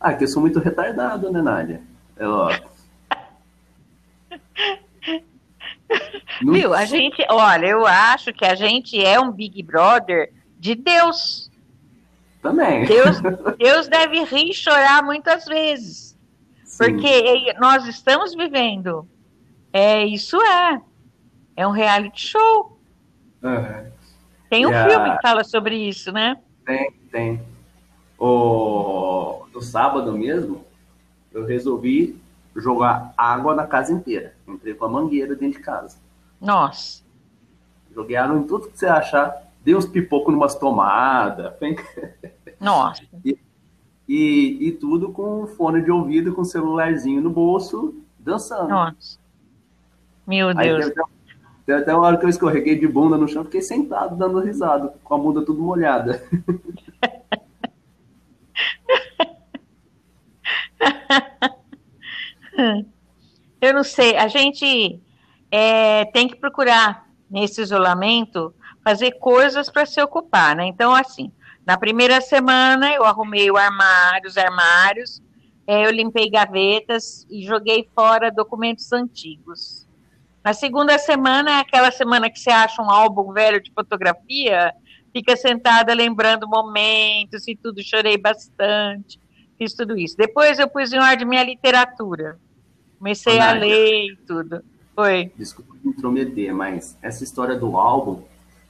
Ah, 0.00 0.12
que 0.12 0.24
eu 0.24 0.28
sou 0.28 0.42
muito 0.42 0.58
retardado, 0.58 1.30
né, 1.30 1.40
Nádia? 1.40 1.80
É 2.16 2.26
lógico. 2.26 2.68
Viu? 6.42 6.74
A 6.74 6.84
gente, 6.84 7.24
olha, 7.30 7.66
eu 7.66 7.86
acho 7.86 8.32
que 8.32 8.44
a 8.44 8.56
gente 8.56 9.00
é 9.02 9.20
um 9.20 9.30
Big 9.30 9.62
Brother 9.62 10.32
de 10.58 10.74
Deus. 10.74 11.48
Também. 12.42 12.84
Deus, 12.86 13.20
Deus 13.56 13.86
deve 13.86 14.24
rir 14.24 14.50
e 14.50 14.54
chorar 14.54 15.02
muitas 15.04 15.44
vezes. 15.44 16.18
Sim. 16.64 16.78
Porque 16.78 17.54
nós 17.60 17.86
estamos 17.86 18.34
vivendo. 18.34 19.08
É, 19.72 20.04
isso 20.04 20.42
é. 20.42 20.80
É 21.56 21.66
um 21.66 21.70
reality 21.70 22.20
show. 22.20 22.80
Uhum. 23.42 23.92
Tem 24.50 24.66
um 24.66 24.70
yeah. 24.70 24.90
filme 24.90 25.16
que 25.16 25.22
fala 25.22 25.44
sobre 25.44 25.76
isso, 25.76 26.10
né? 26.10 26.36
Tem, 26.66 26.90
tem. 27.12 27.53
O, 28.18 29.46
no 29.52 29.60
sábado 29.60 30.12
mesmo, 30.12 30.64
eu 31.32 31.44
resolvi 31.44 32.20
jogar 32.54 33.12
água 33.16 33.54
na 33.54 33.66
casa 33.66 33.92
inteira. 33.92 34.34
Entrei 34.46 34.74
com 34.74 34.84
a 34.84 34.88
mangueira 34.88 35.34
dentro 35.34 35.58
de 35.58 35.64
casa. 35.64 35.98
Nossa. 36.40 37.02
Joguei 37.94 38.16
água 38.16 38.38
em 38.38 38.44
tudo 38.44 38.68
que 38.68 38.78
você 38.78 38.86
achar. 38.86 39.34
Dei 39.64 39.74
uns 39.74 39.86
pipocos 39.86 40.32
numas 40.32 40.54
tomadas. 40.54 41.54
Nossa. 42.60 43.02
E, 43.24 43.38
e, 44.08 44.68
e, 44.68 44.72
tudo 44.72 45.10
com 45.10 45.46
fone 45.46 45.82
de 45.82 45.90
ouvido, 45.90 46.34
com 46.34 46.44
celularzinho 46.44 47.20
no 47.20 47.30
bolso, 47.30 47.94
dançando. 48.18 48.68
Nossa. 48.68 49.18
Meu 50.26 50.54
Deus. 50.54 50.92
Tem 51.66 51.74
até 51.74 51.94
uma 51.94 52.06
hora 52.06 52.18
que 52.18 52.26
eu 52.26 52.28
escorreguei 52.28 52.78
de 52.78 52.86
bunda 52.86 53.16
no 53.16 53.26
chão, 53.26 53.44
fiquei 53.44 53.62
sentado 53.62 54.16
dando 54.16 54.38
risada, 54.40 54.94
com 55.02 55.14
a 55.14 55.18
bunda 55.18 55.42
tudo 55.42 55.62
molhada. 55.62 56.22
Eu 63.60 63.72
não 63.72 63.82
sei, 63.82 64.16
a 64.16 64.28
gente 64.28 65.00
é, 65.50 66.04
tem 66.06 66.28
que 66.28 66.36
procurar, 66.36 67.04
nesse 67.30 67.62
isolamento, 67.62 68.54
fazer 68.84 69.12
coisas 69.12 69.70
para 69.70 69.86
se 69.86 70.00
ocupar, 70.02 70.54
né? 70.54 70.66
Então, 70.66 70.94
assim, 70.94 71.32
na 71.66 71.78
primeira 71.78 72.20
semana 72.20 72.92
eu 72.92 73.04
arrumei 73.04 73.50
o 73.50 73.56
armário, 73.56 74.28
os 74.28 74.36
armários, 74.36 75.22
é, 75.66 75.86
eu 75.86 75.90
limpei 75.90 76.28
gavetas 76.30 77.26
e 77.30 77.42
joguei 77.42 77.88
fora 77.94 78.30
documentos 78.30 78.92
antigos. 78.92 79.88
Na 80.44 80.52
segunda 80.52 80.98
semana 80.98 81.52
é 81.52 81.60
aquela 81.60 81.90
semana 81.90 82.30
que 82.30 82.38
você 82.38 82.50
acha 82.50 82.82
um 82.82 82.90
álbum 82.90 83.32
velho 83.32 83.62
de 83.62 83.72
fotografia, 83.72 84.74
fica 85.10 85.34
sentada 85.36 85.94
lembrando 85.94 86.46
momentos 86.46 87.48
e 87.48 87.56
tudo, 87.56 87.82
chorei 87.82 88.18
bastante, 88.18 89.18
fiz 89.58 89.74
tudo 89.74 89.98
isso. 89.98 90.16
Depois 90.16 90.58
eu 90.58 90.68
pus 90.68 90.92
em 90.92 90.98
ordem 90.98 91.26
minha 91.26 91.44
literatura. 91.44 92.38
Comecei 92.98 93.38
a 93.38 93.52
ler 93.52 94.12
e 94.12 94.16
tudo. 94.26 94.62
Foi. 94.94 95.30
Desculpa 95.36 95.74
me 95.82 95.90
intrometer, 95.90 96.54
mas 96.54 96.96
essa 97.02 97.24
história 97.24 97.56
do 97.56 97.76
álbum 97.76 98.22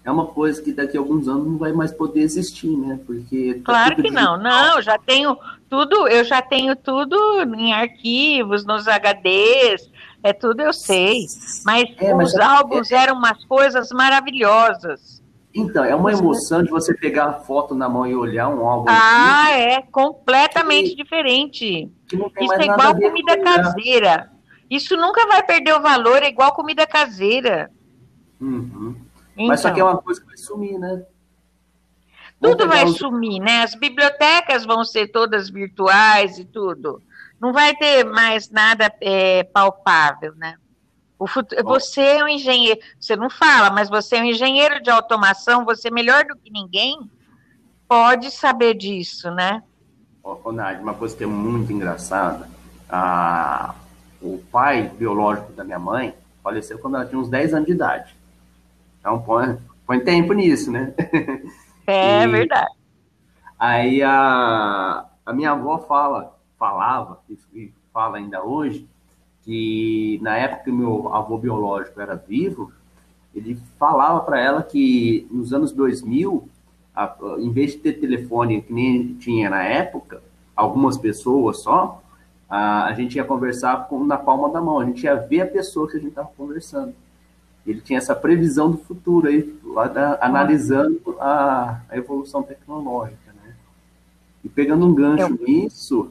é 0.04 0.10
uma 0.10 0.26
coisa 0.26 0.60
que 0.62 0.72
daqui 0.72 0.96
a 0.96 1.00
alguns 1.00 1.28
anos 1.28 1.46
não 1.46 1.56
vai 1.56 1.72
mais 1.72 1.92
poder 1.92 2.20
existir, 2.20 2.76
né? 2.76 2.98
Porque 3.06 3.54
tá 3.64 3.72
claro 3.72 4.02
que 4.02 4.10
não, 4.10 4.36
não, 4.36 4.80
já 4.82 4.98
tenho 4.98 5.36
tudo, 5.68 6.06
eu 6.08 6.24
já 6.24 6.42
tenho 6.42 6.76
tudo 6.76 7.16
em 7.56 7.72
arquivos, 7.72 8.66
nos 8.66 8.86
HDs, 8.86 9.90
é 10.22 10.32
tudo 10.32 10.60
eu 10.60 10.72
sei. 10.72 11.26
Mas, 11.64 11.84
é, 11.98 12.12
mas 12.12 12.34
os 12.34 12.38
é, 12.38 12.42
álbuns 12.42 12.90
é, 12.90 12.96
eram 12.96 13.16
umas 13.16 13.42
coisas 13.46 13.90
maravilhosas. 13.90 15.22
Então, 15.54 15.84
é 15.84 15.94
uma 15.94 16.12
emoção 16.12 16.64
de 16.64 16.70
você 16.70 16.92
pegar 16.92 17.26
a 17.26 17.32
foto 17.34 17.76
na 17.76 17.88
mão 17.88 18.04
e 18.04 18.16
olhar 18.16 18.48
um 18.48 18.66
álbum. 18.66 18.86
Ah, 18.88 19.52
é 19.52 19.82
completamente 19.82 20.90
que, 20.90 20.96
diferente. 20.96 21.88
Isso 22.12 22.52
é 22.54 22.64
igual 22.64 22.96
comida 22.96 23.40
caseira. 23.40 24.32
Isso 24.68 24.96
nunca 24.96 25.26
vai 25.28 25.44
perder 25.44 25.74
o 25.74 25.80
valor, 25.80 26.22
é 26.24 26.28
igual 26.28 26.52
comida 26.52 26.84
caseira. 26.86 27.70
Uhum. 28.40 28.96
Então, 29.34 29.46
Mas 29.46 29.60
só 29.60 29.70
que 29.70 29.78
é 29.78 29.84
uma 29.84 29.98
coisa 29.98 30.20
que 30.20 30.26
vai 30.26 30.36
sumir, 30.36 30.76
né? 30.78 31.04
Tudo 32.40 32.66
vai 32.66 32.84
os... 32.84 32.96
sumir, 32.96 33.40
né? 33.40 33.62
As 33.62 33.76
bibliotecas 33.76 34.64
vão 34.64 34.84
ser 34.84 35.08
todas 35.08 35.48
virtuais 35.48 36.36
e 36.36 36.44
tudo. 36.44 37.00
Não 37.40 37.52
vai 37.52 37.76
ter 37.76 38.04
mais 38.04 38.50
nada 38.50 38.92
é, 39.00 39.44
palpável, 39.44 40.34
né? 40.34 40.56
Você 41.64 42.00
é 42.00 42.24
um 42.24 42.28
engenheiro, 42.28 42.80
você 42.98 43.16
não 43.16 43.30
fala, 43.30 43.70
mas 43.70 43.88
você 43.88 44.16
é 44.16 44.20
um 44.20 44.24
engenheiro 44.24 44.82
de 44.82 44.90
automação, 44.90 45.64
você 45.64 45.88
é 45.88 45.90
melhor 45.90 46.24
do 46.24 46.36
que 46.36 46.50
ninguém 46.50 46.98
pode 47.88 48.30
saber 48.30 48.74
disso, 48.74 49.30
né? 49.30 49.62
Ô, 50.22 50.50
Nádia, 50.50 50.82
uma 50.82 50.94
coisa 50.94 51.16
que 51.16 51.22
é 51.24 51.26
muito 51.26 51.72
engraçada, 51.72 52.48
a, 52.88 53.74
o 54.22 54.42
pai 54.50 54.88
biológico 54.88 55.52
da 55.52 55.64
minha 55.64 55.78
mãe 55.78 56.14
faleceu 56.42 56.78
quando 56.78 56.96
ela 56.96 57.06
tinha 57.06 57.18
uns 57.18 57.28
10 57.28 57.54
anos 57.54 57.66
de 57.66 57.72
idade. 57.72 58.16
Então 59.00 59.20
põe, 59.20 59.58
põe 59.86 60.00
tempo 60.00 60.32
nisso, 60.32 60.70
né? 60.70 60.94
É 61.86 62.22
e, 62.22 62.26
verdade. 62.28 62.72
Aí 63.58 64.02
a, 64.02 65.04
a 65.26 65.32
minha 65.34 65.50
avó 65.50 65.78
fala, 65.80 66.34
falava, 66.58 67.20
e 67.52 67.70
fala 67.92 68.16
ainda 68.16 68.42
hoje, 68.42 68.88
que 69.44 70.18
na 70.22 70.36
época 70.36 70.64
que 70.64 70.72
meu 70.72 71.12
avô 71.14 71.36
biológico 71.36 72.00
era 72.00 72.14
vivo, 72.14 72.72
ele 73.34 73.58
falava 73.78 74.20
para 74.20 74.40
ela 74.40 74.62
que 74.62 75.26
nos 75.30 75.52
anos 75.52 75.72
2000 75.72 76.48
a, 76.94 77.16
em 77.38 77.50
vez 77.50 77.72
de 77.72 77.78
ter 77.78 77.94
telefone 77.94 78.62
que 78.62 78.72
nem 78.72 79.14
tinha 79.14 79.50
na 79.50 79.62
época, 79.64 80.22
algumas 80.54 80.96
pessoas 80.96 81.58
só, 81.58 82.02
a, 82.48 82.86
a 82.86 82.92
gente 82.92 83.16
ia 83.16 83.24
conversar 83.24 83.88
com, 83.88 84.04
na 84.04 84.16
palma 84.16 84.48
da 84.50 84.60
mão, 84.60 84.78
a 84.78 84.84
gente 84.84 85.02
ia 85.02 85.16
ver 85.16 85.40
a 85.40 85.46
pessoa 85.46 85.90
que 85.90 85.96
a 85.96 86.00
gente 86.00 86.10
estava 86.10 86.30
conversando. 86.36 86.94
Ele 87.66 87.80
tinha 87.80 87.98
essa 87.98 88.14
previsão 88.14 88.70
do 88.70 88.76
futuro 88.76 89.26
aí, 89.26 89.58
analisando 90.20 91.16
a, 91.18 91.80
a, 91.88 91.96
evolução 91.96 92.42
tecnológica, 92.42 93.32
né? 93.32 93.54
E 94.44 94.48
pegando 94.48 94.86
um 94.86 94.94
gancho 94.94 95.38
nisso, 95.42 96.10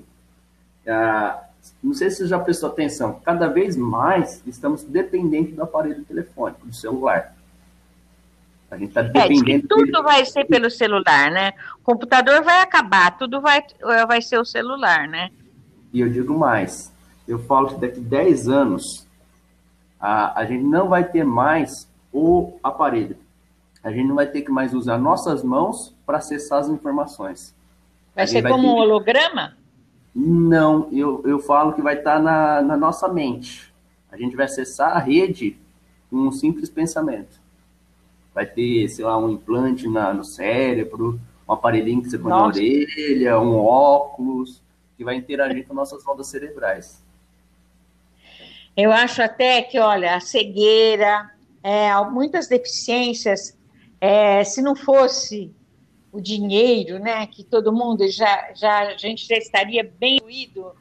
não 1.84 1.93
sei 1.93 2.10
se 2.10 2.17
você 2.17 2.27
já 2.27 2.39
prestou 2.39 2.70
atenção, 2.70 3.20
cada 3.24 3.48
vez 3.48 3.75
mais 3.75 4.41
estamos 4.48 4.84
dependentes 4.84 5.55
do 5.55 5.63
aparelho 5.63 6.03
telefônico, 6.03 6.65
do 6.65 6.74
celular. 6.74 7.36
A 8.72 8.77
gente 8.77 8.89
está 8.89 9.01
dependendo. 9.01 9.65
É, 9.65 9.67
tudo 9.67 9.91
dele. 9.91 10.03
vai 10.03 10.25
ser 10.25 10.46
pelo 10.46 10.70
celular, 10.70 11.29
né? 11.29 11.53
O 11.79 11.84
computador 11.84 12.43
vai 12.43 12.62
acabar, 12.62 13.17
tudo 13.17 13.39
vai, 13.39 13.63
vai 14.08 14.22
ser 14.22 14.39
o 14.39 14.46
celular, 14.46 15.08
né? 15.08 15.29
E 15.93 16.01
eu 16.01 16.10
digo 16.10 16.38
mais, 16.38 16.91
eu 17.27 17.38
falo 17.39 17.70
que 17.70 17.82
daqui 17.82 18.00
10 18.00 18.50
anos 18.50 19.08
a, 20.00 20.39
a 20.39 20.46
gente 20.46 20.63
não 20.63 20.89
vai 20.89 21.03
ter 21.03 21.24
mais 21.24 21.88
o 22.12 22.53
aparelho. 22.63 23.17
A 23.84 23.91
gente 23.91 24.08
não 24.08 24.15
vai 24.15 24.27
ter 24.27 24.41
que 24.41 24.51
mais 24.51 24.74
usar 24.74 24.98
nossas 24.98 25.43
mãos 25.43 25.93
para 26.05 26.17
acessar 26.17 26.60
as 26.60 26.70
informações. 26.70 27.53
Vai 28.15 28.25
ser 28.25 28.41
vai 28.41 28.51
como 28.51 28.63
ter... 28.63 28.70
um 28.70 28.75
holograma? 28.75 29.58
Não, 30.15 30.89
eu, 30.91 31.22
eu 31.25 31.39
falo 31.39 31.74
que 31.74 31.82
vai 31.82 31.98
estar 31.98 32.17
tá 32.17 32.20
na, 32.20 32.62
na 32.62 32.77
nossa 32.77 33.08
mente. 33.08 33.74
A 34.12 34.17
gente 34.17 34.36
vai 34.36 34.46
acessar 34.46 34.96
a 34.96 35.00
rede 35.00 35.58
com 36.10 36.17
um 36.17 36.32
simples 36.32 36.70
pensamento 36.70 37.43
vai 38.34 38.46
ter, 38.46 38.89
sei 38.89 39.05
lá, 39.05 39.17
um 39.17 39.29
implante 39.29 39.88
na, 39.88 40.13
no 40.13 40.24
cérebro, 40.24 41.20
um 41.48 41.53
aparelhinho 41.53 42.01
que 42.01 42.10
você 42.10 42.17
põe 42.17 42.29
Nossa. 42.29 42.60
na 42.60 42.65
orelha, 42.65 43.39
um 43.39 43.55
óculos, 43.55 44.62
que 44.98 45.03
vai 45.03 45.15
interagir 45.15 45.67
com 45.67 45.74
nossas 45.74 46.05
ondas 46.08 46.27
cerebrais. 46.27 47.03
Eu 48.75 48.91
acho 48.91 49.22
até 49.22 49.62
que, 49.62 49.77
olha, 49.77 50.15
a 50.15 50.20
cegueira, 50.20 51.29
é, 51.62 51.93
muitas 52.05 52.48
deficiências, 52.48 53.55
é, 54.01 54.43
se 54.43 54.62
não 54.62 54.75
fosse 54.75 55.53
o 56.13 56.22
dinheiro, 56.22 57.00
né, 57.00 57.25
que 57.25 57.43
todo 57.43 57.74
mundo 57.74 58.08
já, 58.08 58.53
já 58.53 58.93
a 58.93 58.98
gente 58.98 59.27
já 59.27 59.36
estaria 59.36 59.84
bem 59.84 60.20
ruído 60.22 60.72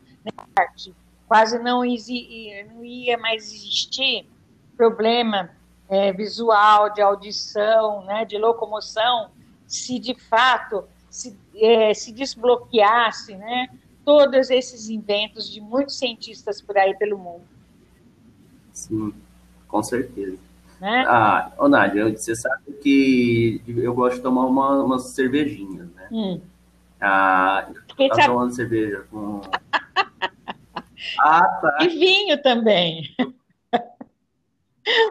arte, 0.55 0.95
quase 1.27 1.59
não, 1.59 1.81
não 1.81 2.85
ia 2.85 3.17
mais 3.17 3.47
existir 3.47 4.29
problema 4.77 5.51
é, 5.89 6.13
visual, 6.13 6.93
de 6.93 7.01
audição, 7.01 8.05
né, 8.05 8.27
de 8.27 8.37
locomoção, 8.37 9.31
se 9.67 9.99
de 9.99 10.15
fato 10.15 10.85
se, 11.09 11.35
é, 11.57 11.95
se 11.95 12.13
desbloqueasse, 12.13 13.35
né, 13.35 13.69
todos 14.05 14.51
esses 14.51 14.91
inventos 14.91 15.51
de 15.51 15.63
muitos 15.63 15.99
cientistas 15.99 16.61
por 16.61 16.77
aí 16.77 16.95
pelo 16.99 17.17
mundo. 17.17 17.45
Sim, 18.71 19.15
com 19.67 19.83
certeza. 19.83 20.52
Né? 20.83 21.05
Ah, 21.07 21.53
ô 21.59 21.69
Nádia, 21.69 22.11
você 22.11 22.35
sabe 22.35 22.73
que 22.83 23.63
eu 23.69 23.95
gosto 23.95 24.17
de 24.17 24.23
tomar 24.23 24.47
uma, 24.47 24.83
umas 24.83 25.11
cervejinhas, 25.11 25.87
né? 25.95 26.09
Hum. 26.11 26.41
Ah, 27.01 27.69
eu 27.97 28.09
tá 28.09 28.27
tomando 28.27 28.53
cerveja 28.53 29.05
com... 29.09 29.43
ah, 31.21 31.47
tá. 31.63 31.79
E 31.83 31.87
vinho 31.87 32.43
também. 32.43 33.15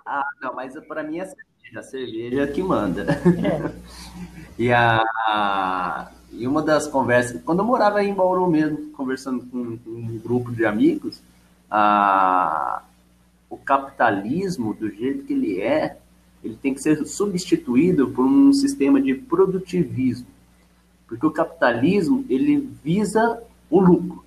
ah, 0.05 0.25
não, 0.41 0.53
mas 0.53 0.77
para 0.85 1.03
mim 1.03 1.19
é 1.19 1.25
cerveja, 1.25 1.79
a 1.79 1.83
cerveja 1.83 2.41
é 2.41 2.47
que 2.47 2.61
manda. 2.61 3.03
É. 3.03 3.71
e, 4.59 4.73
a, 4.73 6.11
e 6.33 6.45
uma 6.45 6.61
das 6.61 6.85
conversas, 6.85 7.41
quando 7.45 7.59
eu 7.59 7.65
morava 7.65 8.03
em 8.03 8.13
Bauru 8.13 8.45
mesmo, 8.45 8.91
conversando 8.91 9.45
com, 9.45 9.77
com 9.77 9.89
um 9.89 10.19
grupo 10.21 10.51
de 10.51 10.65
amigos, 10.65 11.21
a, 11.69 12.83
o 13.51 13.57
capitalismo, 13.57 14.73
do 14.73 14.89
jeito 14.89 15.25
que 15.25 15.33
ele 15.33 15.61
é, 15.61 15.97
ele 16.41 16.55
tem 16.55 16.73
que 16.73 16.81
ser 16.81 17.05
substituído 17.05 18.09
por 18.09 18.25
um 18.25 18.53
sistema 18.53 18.99
de 19.01 19.13
produtivismo. 19.13 20.27
Porque 21.05 21.25
o 21.25 21.31
capitalismo, 21.31 22.25
ele 22.29 22.69
visa 22.81 23.43
o 23.69 23.81
lucro. 23.81 24.23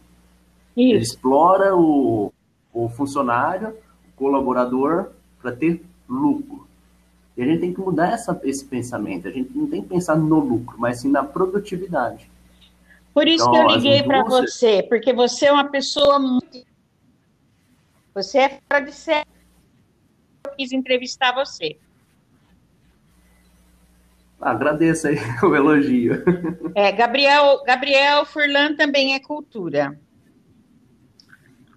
Isso. 0.76 0.95
Ele 0.95 0.99
explora 0.99 1.75
o, 1.75 2.31
o 2.73 2.88
funcionário, 2.90 3.71
o 3.71 4.12
colaborador, 4.14 5.09
para 5.40 5.52
ter 5.52 5.83
lucro. 6.07 6.66
E 7.35 7.43
a 7.43 7.47
gente 7.47 7.61
tem 7.61 7.73
que 7.73 7.81
mudar 7.81 8.12
essa, 8.12 8.38
esse 8.45 8.64
pensamento. 8.66 9.26
A 9.26 9.31
gente 9.31 9.57
não 9.57 9.66
tem 9.66 9.81
que 9.81 9.88
pensar 9.88 10.16
no 10.16 10.38
lucro, 10.38 10.76
mas 10.78 11.00
sim 11.00 11.11
na 11.11 11.25
produtividade. 11.25 12.31
Por 13.14 13.26
isso 13.26 13.49
então, 13.49 13.52
que 13.52 13.59
eu 13.59 13.76
liguei 13.76 14.02
para 14.02 14.23
você, 14.23 14.83
porque 14.83 15.14
você 15.14 15.47
é 15.47 15.52
uma 15.52 15.64
pessoa 15.64 16.19
muito 16.19 16.74
você 18.14 18.38
é 18.38 18.49
fora 18.49 18.85
de 18.85 18.92
série. 18.92 19.28
Eu 20.47 20.52
quis 20.52 20.73
entrevistar 20.73 21.35
você. 21.35 21.76
Agradeço 24.40 25.09
aí 25.09 25.16
o 25.42 25.54
elogio. 25.56 26.23
É, 26.75 26.92
Gabriel, 26.92 27.62
Gabriel 27.64 28.25
Furlan 28.25 28.76
também 28.76 29.14
é 29.14 29.21
cultura. 29.21 29.99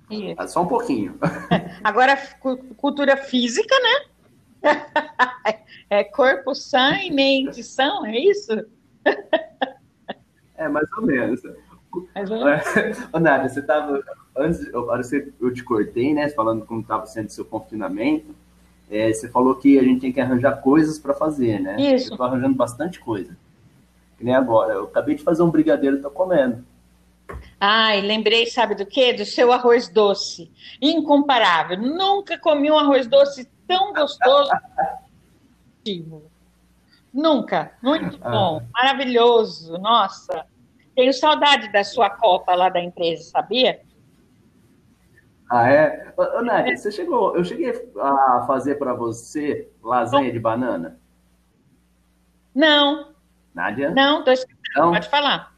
Isso. 0.09 0.35
Ah, 0.37 0.47
só 0.47 0.61
um 0.61 0.67
pouquinho. 0.67 1.17
Agora, 1.83 2.17
cultura 2.77 3.17
física, 3.17 3.75
né? 3.79 4.73
É 5.89 6.03
corpo 6.03 6.53
sã 6.53 6.97
e 6.97 7.09
mente 7.09 7.63
são, 7.63 8.05
é 8.05 8.19
isso? 8.19 8.51
É, 10.55 10.67
mais 10.67 10.91
ou 10.97 11.05
menos. 11.05 11.41
Mais 12.13 12.29
ou 12.29 12.43
menos. 12.43 12.67
Ô, 13.13 13.19
Nádia, 13.19 13.47
você 13.47 13.61
estava 13.61 14.03
antes, 14.37 14.67
eu, 14.67 14.87
eu 15.41 15.53
te 15.53 15.63
cortei, 15.63 16.13
né? 16.13 16.29
Falando 16.29 16.65
como 16.65 16.81
estava 16.81 17.05
sendo 17.05 17.29
seu 17.29 17.45
confinamento. 17.45 18.35
É, 18.89 19.11
você 19.11 19.27
falou 19.29 19.55
que 19.55 19.77
a 19.77 19.83
gente 19.83 20.01
tem 20.01 20.13
que 20.13 20.21
arranjar 20.21 20.61
coisas 20.61 20.97
para 20.97 21.13
fazer, 21.13 21.59
né? 21.59 21.75
Isso. 21.75 22.09
Eu 22.09 22.13
estou 22.13 22.25
arranjando 22.25 22.55
bastante 22.55 22.99
coisa. 22.99 23.35
Que 24.17 24.23
nem 24.23 24.33
agora. 24.33 24.73
Eu 24.73 24.85
acabei 24.85 25.15
de 25.15 25.23
fazer 25.23 25.43
um 25.43 25.51
brigadeiro 25.51 25.97
e 25.97 25.99
estou 25.99 26.11
comendo. 26.11 26.63
Ai, 27.59 28.01
lembrei, 28.01 28.45
sabe 28.45 28.75
do 28.75 28.85
quê? 28.85 29.11
Do 29.11 29.25
seu 29.25 29.51
arroz 29.51 29.89
doce. 29.89 30.49
Incomparável. 30.81 31.77
Nunca 31.77 32.37
comi 32.37 32.71
um 32.71 32.79
arroz 32.79 33.07
doce 33.07 33.49
tão 33.67 33.93
gostoso. 33.93 34.49
Nunca. 37.13 37.71
Muito 37.81 38.17
ah. 38.21 38.29
bom. 38.29 38.61
Maravilhoso. 38.73 39.77
Nossa. 39.77 40.45
Tenho 40.95 41.13
saudade 41.13 41.71
da 41.71 41.83
sua 41.83 42.09
copa 42.09 42.55
lá 42.55 42.69
da 42.69 42.81
empresa, 42.81 43.23
sabia? 43.29 43.81
Ah, 45.49 45.71
é? 45.71 46.13
Ô, 46.17 46.41
Nádia, 46.41 46.75
você 46.75 46.91
chegou. 46.91 47.35
Eu 47.35 47.43
cheguei 47.43 47.71
a 47.99 48.43
fazer 48.45 48.75
para 48.75 48.93
você 48.93 49.69
lasanha 49.81 50.31
de 50.31 50.39
banana? 50.39 50.99
Não. 52.53 53.13
Nádia? 53.53 53.91
Não, 53.91 54.23
tô 54.23 54.31
escutando. 54.31 54.57
Não? 54.75 54.91
Pode 54.91 55.09
falar. 55.09 55.55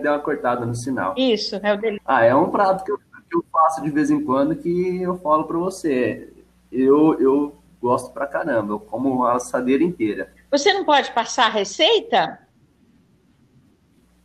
Deu 0.00 0.12
uma 0.12 0.18
cortada 0.18 0.64
no 0.64 0.74
sinal. 0.74 1.14
Isso, 1.16 1.56
é 1.62 1.72
o 1.72 1.76
dele. 1.76 2.00
Ah, 2.04 2.24
é 2.24 2.34
um 2.34 2.50
prato 2.50 2.84
que 2.84 2.90
eu, 2.90 2.98
que 2.98 3.36
eu 3.36 3.44
faço 3.52 3.82
de 3.82 3.90
vez 3.90 4.10
em 4.10 4.24
quando 4.24 4.56
que 4.56 5.02
eu 5.02 5.16
falo 5.18 5.44
para 5.44 5.58
você. 5.58 6.32
Eu, 6.72 7.20
eu 7.20 7.56
gosto 7.80 8.12
pra 8.12 8.26
caramba, 8.26 8.72
eu 8.72 8.80
como 8.80 9.24
a 9.24 9.34
assadeira 9.34 9.84
inteira. 9.84 10.32
Você 10.50 10.72
não 10.72 10.84
pode 10.84 11.12
passar 11.12 11.46
a 11.46 11.50
receita? 11.50 12.40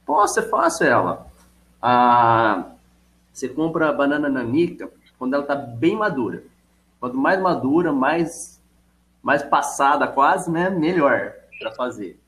Posso, 0.05 0.39
é 0.39 0.43
fácil 0.43 0.87
ela. 0.87 1.27
Ah, 1.81 2.71
você 3.31 3.47
compra 3.47 3.89
a 3.89 3.93
banana 3.93 4.29
nanica 4.29 4.91
quando 5.17 5.33
ela 5.33 5.43
está 5.43 5.55
bem 5.55 5.95
madura. 5.95 6.43
Quanto 6.99 7.17
mais 7.17 7.39
madura, 7.41 7.93
mais, 7.93 8.61
mais 9.21 9.43
passada 9.43 10.07
quase, 10.07 10.51
né? 10.51 10.69
Melhor 10.69 11.33
para 11.59 11.71
fazer. 11.71 12.19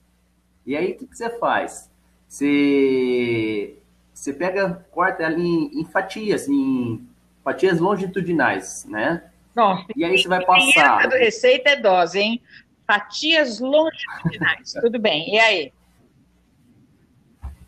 E 0.66 0.76
aí, 0.76 0.92
o 0.92 0.98
que, 0.98 1.08
que, 1.08 1.18
você 1.18 1.30
faz? 1.38 1.90
Você, 2.28 3.76
você 4.14 4.32
pega, 4.32 4.86
corta 4.92 5.24
ela 5.24 5.38
em, 5.38 5.80
em 5.80 5.86
fatias, 5.86 6.48
em 6.48 7.06
fatias 7.44 7.80
longitudinais, 7.80 8.86
né? 8.88 9.24
Nossa, 9.56 9.86
e 9.96 10.06
aí 10.06 10.18
você 10.18 10.28
vai 10.28 10.46
passar. 10.46 11.06
A 11.06 11.10
receita 11.10 11.72
é 11.72 11.76
dose, 11.76 12.20
hein? 12.20 12.42
Fatias 12.88 13.60
longitudinais. 13.60 14.74
Tudo 14.80 15.00
bem. 15.00 15.34
E 15.34 15.40
aí? 15.40 15.74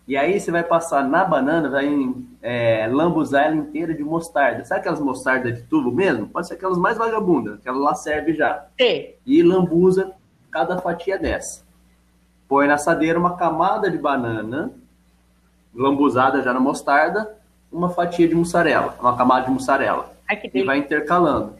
E 0.07 0.17
aí 0.17 0.39
você 0.39 0.51
vai 0.51 0.63
passar 0.63 1.07
na 1.07 1.23
banana, 1.23 1.69
vai 1.69 1.87
é, 2.41 2.87
lambuzar 2.87 3.45
ela 3.45 3.55
inteira 3.55 3.93
de 3.93 4.03
mostarda. 4.03 4.65
Sabe 4.65 4.81
aquelas 4.81 4.99
mostardas 4.99 5.55
de 5.55 5.63
tubo 5.63 5.91
mesmo? 5.91 6.27
Pode 6.27 6.47
ser 6.47 6.55
aquelas 6.55 6.77
mais 6.77 6.97
vagabundas, 6.97 7.59
aquela 7.59 7.77
lá 7.77 7.95
serve 7.95 8.33
já. 8.33 8.65
Sim. 8.79 9.13
E 9.25 9.41
lambuza 9.41 10.11
cada 10.51 10.77
fatia 10.77 11.17
dessa. 11.17 11.63
Põe 12.49 12.67
na 12.67 12.73
assadeira 12.73 13.17
uma 13.17 13.37
camada 13.37 13.89
de 13.89 13.97
banana, 13.97 14.71
lambuzada 15.73 16.41
já 16.41 16.53
na 16.53 16.59
mostarda, 16.59 17.37
uma 17.71 17.89
fatia 17.89 18.27
de 18.27 18.35
mussarela, 18.35 18.95
uma 18.99 19.17
camada 19.17 19.45
de 19.45 19.51
mussarela. 19.51 20.11
Ai, 20.29 20.39
e 20.53 20.63
vai 20.63 20.77
intercalando. 20.77 21.55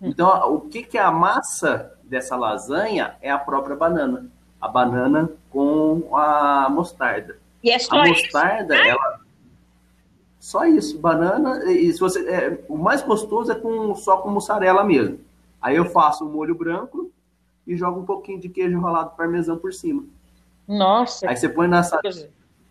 Então, 0.00 0.52
o 0.52 0.60
que, 0.60 0.82
que 0.82 0.98
é 0.98 1.00
a 1.00 1.10
massa 1.10 1.92
dessa 2.04 2.36
lasanha 2.36 3.14
é 3.22 3.30
a 3.30 3.38
própria 3.38 3.76
banana. 3.76 4.26
A 4.60 4.68
banana 4.68 5.30
com 5.50 6.14
a 6.16 6.68
mostarda. 6.68 7.36
E 7.62 7.70
é 7.70 7.78
só 7.78 7.96
a 7.96 8.06
mostarda, 8.06 8.74
isso? 8.74 8.84
ela. 8.84 9.20
Só 10.38 10.64
isso, 10.64 10.98
banana. 10.98 11.64
E 11.70 11.92
se 11.92 11.98
você, 11.98 12.28
é, 12.28 12.64
o 12.68 12.76
mais 12.76 13.02
gostoso 13.02 13.50
é 13.52 13.54
com, 13.54 13.94
só 13.94 14.18
com 14.18 14.30
mussarela 14.30 14.84
mesmo. 14.84 15.20
Aí 15.60 15.76
eu 15.76 15.86
faço 15.86 16.24
o 16.24 16.30
molho 16.30 16.54
branco 16.54 17.10
e 17.66 17.76
jogo 17.76 18.00
um 18.00 18.04
pouquinho 18.04 18.40
de 18.40 18.48
queijo 18.48 18.80
ralado 18.80 19.16
parmesão 19.16 19.58
por 19.58 19.74
cima. 19.74 20.04
Nossa. 20.66 21.28
Aí 21.28 21.36
você 21.36 21.48
põe 21.48 21.66
na 21.66 21.82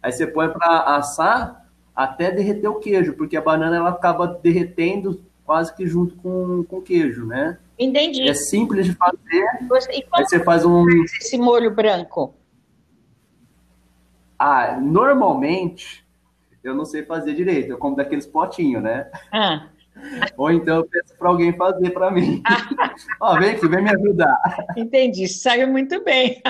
Aí 0.01 0.11
você 0.11 0.25
põe 0.25 0.49
para 0.49 0.95
assar 0.95 1.67
até 1.95 2.31
derreter 2.31 2.67
o 2.67 2.75
queijo, 2.75 3.13
porque 3.13 3.35
a 3.35 3.41
banana 3.41 3.75
ela 3.75 3.89
acaba 3.89 4.27
derretendo 4.27 5.21
quase 5.43 5.73
que 5.75 5.87
junto 5.87 6.15
com 6.17 6.65
o 6.69 6.81
queijo, 6.81 7.25
né? 7.25 7.57
Entendi. 7.77 8.27
É 8.27 8.33
simples 8.33 8.85
de 8.85 8.93
fazer. 8.93 9.45
E 9.91 10.01
como 10.03 10.21
aí 10.21 10.25
você 10.25 10.39
faz 10.39 10.65
um 10.65 10.85
esse 11.19 11.37
molho 11.37 11.71
branco? 11.71 12.33
Ah, 14.37 14.77
normalmente 14.79 16.05
eu 16.63 16.75
não 16.75 16.85
sei 16.85 17.03
fazer 17.03 17.33
direito, 17.33 17.69
eu 17.71 17.77
como 17.77 17.95
daqueles 17.95 18.25
potinhos, 18.25 18.83
né? 18.83 19.09
Ah. 19.31 19.69
Ou 20.37 20.51
então 20.51 20.77
eu 20.77 20.85
peço 20.87 21.15
para 21.17 21.29
alguém 21.29 21.53
fazer 21.53 21.89
para 21.91 22.11
mim. 22.11 22.43
Ó, 23.19 23.39
vem 23.39 23.51
aqui, 23.51 23.67
vem 23.67 23.83
me 23.83 23.89
ajudar. 23.89 24.37
Entendi, 24.75 25.27
saiu 25.27 25.67
muito 25.67 26.03
bem. 26.03 26.41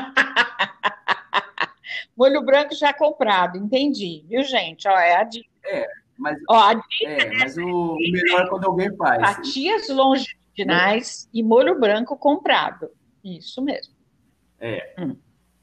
Molho 2.16 2.42
branco 2.42 2.74
já 2.76 2.92
comprado, 2.94 3.58
entendi, 3.58 4.26
viu, 4.28 4.44
gente? 4.44 4.88
Ó, 4.88 4.92
é 4.92 5.16
a 5.18 5.24
dica. 5.24 5.48
É, 5.66 5.88
mas, 6.18 6.38
Ó, 6.50 6.56
a 6.56 6.74
dica 6.74 7.06
é, 7.06 7.38
mas 7.38 7.58
o, 7.58 7.94
o 7.94 7.96
melhor 7.96 8.42
é 8.42 8.48
quando 8.48 8.66
alguém 8.66 8.96
faz. 8.98 9.22
Fatias 9.22 9.88
longitudinais 9.90 11.30
e 11.34 11.44
molho 11.44 11.80
branco 11.80 12.18
comprado. 12.18 12.90
Isso 13.24 13.62
mesmo. 13.62 13.94
É. 14.60 14.94
Hum. 14.98 15.16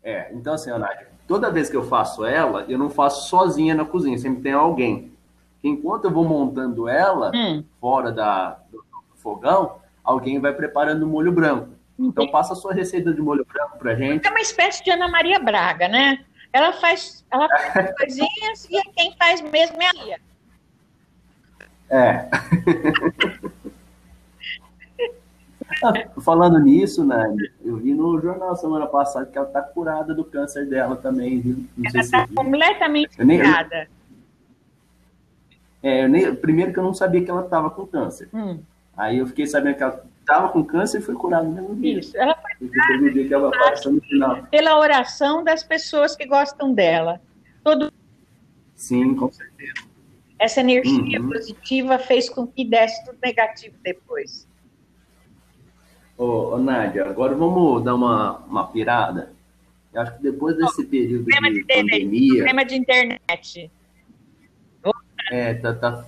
É, 0.03 0.33
então 0.33 0.55
assim, 0.55 0.71
toda 1.27 1.51
vez 1.51 1.69
que 1.69 1.77
eu 1.77 1.85
faço 1.85 2.25
ela, 2.25 2.65
eu 2.69 2.79
não 2.79 2.91
faço 2.91 3.29
sozinha 3.29 3.75
na 3.75 3.85
cozinha, 3.85 4.19
sempre 4.19 4.43
tem 4.43 4.53
alguém. 4.53 5.13
enquanto 5.63 6.05
eu 6.05 6.11
vou 6.11 6.25
montando 6.25 6.89
ela 6.89 7.31
hum. 7.35 7.65
fora 7.81 8.13
da, 8.13 8.59
do 8.71 8.85
fogão, 9.17 9.77
alguém 10.03 10.39
vai 10.39 10.53
preparando 10.53 11.05
o 11.05 11.09
molho 11.09 11.33
branco. 11.33 11.71
Então 11.99 12.29
passa 12.29 12.53
a 12.53 12.57
sua 12.57 12.75
receita 12.75 13.13
de 13.13 13.23
molho 13.23 13.47
branco 13.51 13.79
pra 13.79 13.95
gente. 13.95 14.27
É 14.27 14.31
uma 14.31 14.41
espécie 14.41 14.83
de 14.85 14.91
Ana 14.91 15.09
Maria 15.09 15.39
Braga, 15.39 15.89
né? 15.89 16.25
Ela 16.53 16.73
faz, 16.73 17.25
ela 17.31 17.49
faz 17.49 17.95
coisinhas 17.97 18.69
e 18.71 18.83
quem 18.93 19.15
faz 19.17 19.41
mesmo 19.41 19.81
é 19.81 19.87
a 19.87 19.93
Lia. 19.93 20.21
É. 21.91 22.29
Falando 26.23 26.59
nisso, 26.59 27.05
né, 27.05 27.35
eu 27.65 27.77
vi 27.77 27.95
no 27.95 28.21
jornal 28.21 28.57
semana 28.57 28.87
passada 28.87 29.27
que 29.27 29.37
ela 29.37 29.47
tá 29.47 29.63
curada 29.63 30.15
do 30.15 30.25
câncer 30.25 30.67
dela 30.67 30.97
também, 30.97 31.41
viu? 31.41 31.65
Não 31.77 31.91
ela 31.93 32.11
tá 32.11 32.29
completamente 32.35 33.25
nem, 33.25 33.39
curada. 33.39 33.89
É, 35.83 36.05
eu 36.05 36.09
nem, 36.09 36.35
primeiro 36.35 36.73
que 36.73 36.79
eu 36.79 36.85
não 36.85 36.95
sabia 36.95 37.23
que 37.23 37.31
ela 37.31 37.43
tava 37.43 37.71
com 37.71 37.87
câncer. 37.87 38.29
Hum. 38.33 38.61
Aí 38.97 39.19
eu 39.19 39.27
fiquei 39.27 39.47
sabendo 39.47 39.77
que 39.77 39.83
ela 39.83 40.05
tava 40.25 40.49
com 40.49 40.65
câncer 40.65 40.99
e 40.99 41.03
foi 41.03 41.15
curada 41.15 41.45
no 41.45 41.53
mesmo 41.53 41.77
dia. 41.77 41.99
Isso, 41.99 42.17
ela 42.17 42.35
foi 42.35 42.69
curada. 42.69 43.13
Dia 43.13 43.29
que 43.29 43.35
ela 43.35 43.51
no 43.87 44.01
final. 44.01 44.43
Pela 44.51 44.79
oração 44.79 45.45
das 45.45 45.63
pessoas 45.63 46.17
que 46.17 46.27
gostam 46.27 46.73
dela. 46.73 47.21
Todo... 47.63 47.93
Sim, 48.75 49.15
com 49.15 49.31
certeza. 49.31 49.95
Essa 50.39 50.61
energia 50.61 51.21
uhum. 51.21 51.29
positiva 51.29 51.99
fez 51.99 52.29
com 52.29 52.47
que 52.47 52.65
desse 52.65 53.05
tudo 53.05 53.19
negativo 53.23 53.77
depois. 53.83 54.47
Ô, 56.17 56.55
ô, 56.55 56.59
Nádia, 56.59 57.05
agora 57.07 57.35
vamos 57.35 57.83
dar 57.83 57.95
uma, 57.95 58.39
uma 58.47 58.67
pirada. 58.69 59.33
Eu 59.93 60.01
acho 60.01 60.17
que 60.17 60.23
depois 60.23 60.57
desse 60.57 60.85
período 60.85 61.25
de, 61.25 61.53
de 61.53 61.65
pandemia... 61.65 62.35
Problema 62.35 62.65
de 62.65 62.77
internet. 62.77 63.71
É, 65.31 65.55
tá, 65.55 65.75
tá, 65.75 66.05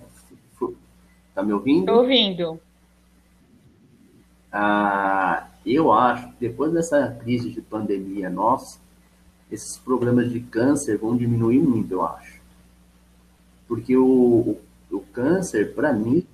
tá 1.35 1.43
me 1.43 1.53
ouvindo? 1.53 1.81
Estou 1.81 1.99
ouvindo. 1.99 2.61
Ah, 4.53 5.49
eu 5.65 5.93
acho 5.93 6.29
que 6.33 6.37
depois 6.41 6.73
dessa 6.73 7.09
crise 7.23 7.51
de 7.51 7.61
pandemia 7.61 8.31
nossa, 8.31 8.79
esses 9.51 9.77
problemas 9.79 10.31
de 10.31 10.41
câncer 10.41 10.99
vão 10.99 11.17
diminuir 11.17 11.61
muito, 11.61 11.93
eu 11.93 12.05
acho. 12.05 12.41
Porque 13.67 13.97
o, 13.97 14.05
o, 14.05 14.61
o 14.91 15.01
câncer, 15.01 15.75
para 15.75 15.93
mim... 15.93 16.27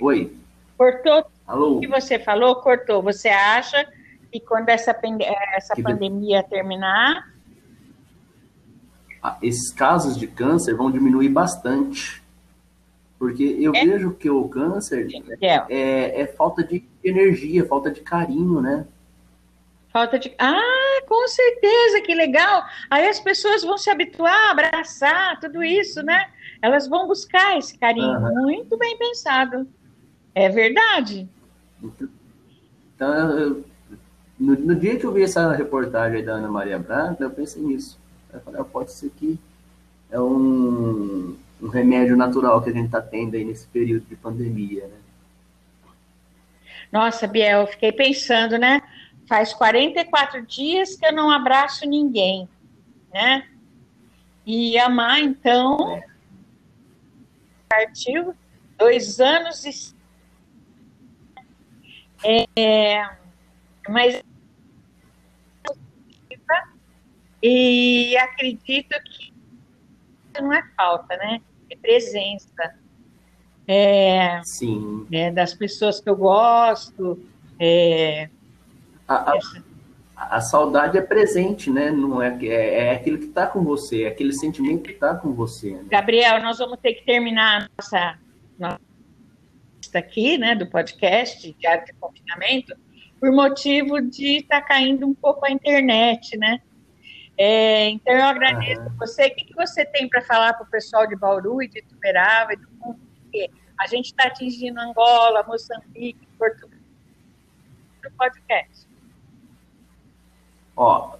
Oi? 0.00 0.36
Cortou 0.76 1.24
Alô? 1.48 1.78
O 1.78 1.80
que 1.80 1.88
você 1.88 2.18
falou, 2.18 2.56
cortou. 2.56 3.02
Você 3.02 3.28
acha 3.30 3.88
que 4.30 4.38
quando 4.38 4.68
essa, 4.68 4.94
essa 5.56 5.74
que 5.74 5.82
pandemia 5.82 6.42
de... 6.42 6.50
terminar. 6.50 7.32
Ah, 9.22 9.38
esses 9.42 9.72
casos 9.72 10.18
de 10.18 10.26
câncer 10.26 10.76
vão 10.76 10.90
diminuir 10.90 11.30
bastante. 11.30 12.22
Porque 13.18 13.56
eu 13.58 13.74
é. 13.74 13.84
vejo 13.84 14.12
que 14.12 14.28
o 14.28 14.46
câncer 14.46 15.08
é. 15.40 15.64
é, 15.68 16.20
é 16.20 16.26
falta 16.26 16.62
de 16.62 16.84
energia, 17.02 17.66
falta 17.66 17.90
de 17.90 18.02
carinho, 18.02 18.60
né? 18.60 18.86
Falta 19.90 20.18
de. 20.18 20.32
Ah, 20.38 21.00
com 21.06 21.26
certeza, 21.26 22.02
que 22.02 22.14
legal. 22.14 22.62
Aí 22.90 23.08
as 23.08 23.18
pessoas 23.18 23.64
vão 23.64 23.78
se 23.78 23.90
habituar 23.90 24.48
a 24.48 24.50
abraçar, 24.50 25.40
tudo 25.40 25.64
isso, 25.64 26.02
né? 26.02 26.30
Elas 26.60 26.86
vão 26.86 27.08
buscar 27.08 27.56
esse 27.56 27.76
carinho. 27.78 28.20
Uhum. 28.20 28.42
Muito 28.42 28.76
bem 28.76 28.96
pensado. 28.98 29.66
É 30.34 30.48
verdade. 30.48 31.28
Então, 31.82 33.38
eu, 33.38 33.64
no, 34.38 34.54
no, 34.54 34.74
dia 34.74 34.98
que 34.98 35.04
eu 35.04 35.12
vi 35.12 35.22
essa 35.22 35.52
reportagem 35.52 36.24
da 36.24 36.34
Ana 36.34 36.48
Maria 36.48 36.78
Braga, 36.78 37.24
eu 37.24 37.30
pensei 37.30 37.62
nisso. 37.62 37.98
Eu 38.32 38.40
falei, 38.40 38.60
ah, 38.60 38.64
pode 38.64 38.92
ser 38.92 39.10
que 39.10 39.38
é 40.10 40.20
um, 40.20 41.36
um 41.60 41.68
remédio 41.68 42.16
natural 42.16 42.62
que 42.62 42.70
a 42.70 42.72
gente 42.72 42.86
está 42.86 43.00
tendo 43.00 43.34
aí 43.34 43.44
nesse 43.44 43.66
período 43.66 44.06
de 44.06 44.16
pandemia, 44.16 44.86
né? 44.86 44.96
Nossa, 46.90 47.26
Biel, 47.26 47.62
eu 47.62 47.66
fiquei 47.66 47.92
pensando, 47.92 48.56
né? 48.56 48.82
Faz 49.28 49.52
44 49.52 50.46
dias 50.46 50.96
que 50.96 51.04
eu 51.04 51.12
não 51.12 51.30
abraço 51.30 51.86
ninguém, 51.86 52.48
né? 53.12 53.46
E 54.46 54.78
amar, 54.78 55.20
então, 55.20 55.96
é. 55.96 56.06
partiu 57.68 58.34
dois 58.78 59.20
anos 59.20 59.66
e 59.66 59.97
é, 62.24 63.08
mas 63.88 64.22
e 67.42 68.16
acredito 68.16 68.94
que 69.04 69.32
não 70.40 70.52
é 70.52 70.62
falta, 70.76 71.16
né? 71.16 71.40
É 71.70 71.76
presença. 71.76 72.74
É, 73.66 74.40
Sim. 74.44 75.06
É, 75.12 75.30
das 75.30 75.54
pessoas 75.54 76.00
que 76.00 76.08
eu 76.08 76.16
gosto. 76.16 77.22
É, 77.60 78.28
a, 79.06 79.32
a, 79.32 80.36
a, 80.36 80.40
saudade 80.40 80.96
é 80.96 81.02
presente, 81.02 81.70
né? 81.70 81.90
Não 81.90 82.22
é, 82.22 82.36
é, 82.44 82.86
é 82.86 82.94
aquilo 82.94 83.18
que 83.18 83.26
está 83.26 83.46
com 83.46 83.62
você, 83.62 84.04
é 84.04 84.08
aquele 84.08 84.32
sentimento 84.32 84.82
que 84.82 84.92
está 84.92 85.14
com 85.14 85.32
você. 85.32 85.72
Né? 85.72 85.84
Gabriel, 85.90 86.40
nós 86.42 86.58
vamos 86.58 86.78
ter 86.80 86.94
que 86.94 87.04
terminar 87.04 87.62
a 87.62 87.68
nossa, 87.76 88.18
nossa 88.58 88.87
aqui, 89.96 90.36
né, 90.36 90.54
do 90.54 90.66
podcast 90.66 91.54
Diário 91.58 91.84
de 91.84 91.92
Confinamento, 91.94 92.76
por 93.20 93.30
motivo 93.32 94.00
de 94.00 94.38
estar 94.38 94.60
tá 94.60 94.66
caindo 94.66 95.06
um 95.06 95.14
pouco 95.14 95.46
a 95.46 95.50
internet, 95.50 96.36
né? 96.36 96.60
É, 97.36 97.88
então 97.90 98.12
eu 98.12 98.24
agradeço 98.24 98.82
uhum. 98.82 98.96
você. 98.98 99.26
O 99.26 99.34
que, 99.34 99.44
que 99.44 99.54
você 99.54 99.84
tem 99.84 100.08
para 100.08 100.20
falar 100.22 100.54
para 100.54 100.66
o 100.66 100.70
pessoal 100.70 101.06
de 101.06 101.14
Bauru 101.14 101.62
e 101.62 101.68
de 101.68 101.82
Tuberava 101.82 102.52
e 102.52 102.56
do 102.56 102.68
mundo? 102.72 102.98
Porque 103.22 103.48
a 103.78 103.86
gente 103.86 104.06
está 104.06 104.24
atingindo 104.24 104.80
Angola, 104.80 105.44
Moçambique, 105.44 106.26
Portugal 106.36 106.78
no 108.02 108.10
podcast. 108.12 108.88
Ó, 110.76 111.16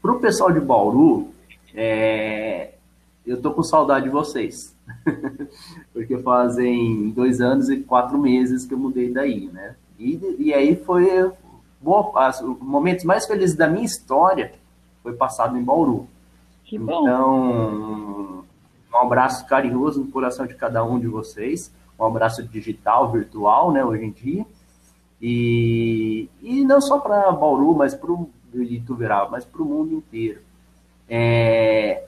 para 0.00 0.12
o 0.12 0.20
pessoal 0.20 0.52
de 0.52 0.60
Bauru, 0.60 1.32
é, 1.74 2.74
eu 3.26 3.40
tô 3.40 3.52
com 3.52 3.62
saudade 3.62 4.04
de 4.04 4.10
vocês. 4.10 4.76
Porque 5.92 6.18
fazem 6.18 7.10
dois 7.10 7.40
anos 7.40 7.68
e 7.68 7.78
quatro 7.78 8.18
meses 8.18 8.64
que 8.64 8.74
eu 8.74 8.78
mudei 8.78 9.12
daí, 9.12 9.46
né? 9.52 9.76
E, 9.98 10.36
e 10.38 10.54
aí 10.54 10.76
foi 10.76 11.30
boa, 11.80 12.30
os 12.30 12.60
momentos 12.60 13.04
mais 13.04 13.26
felizes 13.26 13.56
da 13.56 13.68
minha 13.68 13.84
história 13.84 14.52
foi 15.02 15.12
passado 15.14 15.56
em 15.56 15.62
Bauru. 15.62 16.06
Que 16.64 16.78
bom. 16.78 17.02
Então, 17.02 18.44
um 18.92 18.96
abraço 18.96 19.46
carinhoso 19.46 20.00
no 20.00 20.10
coração 20.10 20.46
de 20.46 20.54
cada 20.54 20.84
um 20.84 20.98
de 20.98 21.06
vocês. 21.06 21.72
Um 21.98 22.04
abraço 22.04 22.42
digital, 22.42 23.10
virtual, 23.10 23.72
né, 23.72 23.84
hoje 23.84 24.04
em 24.04 24.10
dia. 24.10 24.46
E, 25.20 26.28
e 26.40 26.64
não 26.64 26.80
só 26.80 26.98
para 26.98 27.32
Bauru, 27.32 27.74
mas 27.74 27.94
para 27.94 28.12
o 28.12 28.30
Ituverava, 28.54 29.30
mas 29.30 29.44
para 29.44 29.62
o 29.62 29.64
mundo 29.64 29.94
inteiro. 29.94 30.40
É, 31.08 32.04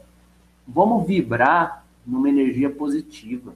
vamos 0.66 1.06
vibrar 1.06 1.79
numa 2.06 2.28
energia 2.28 2.70
positiva. 2.70 3.54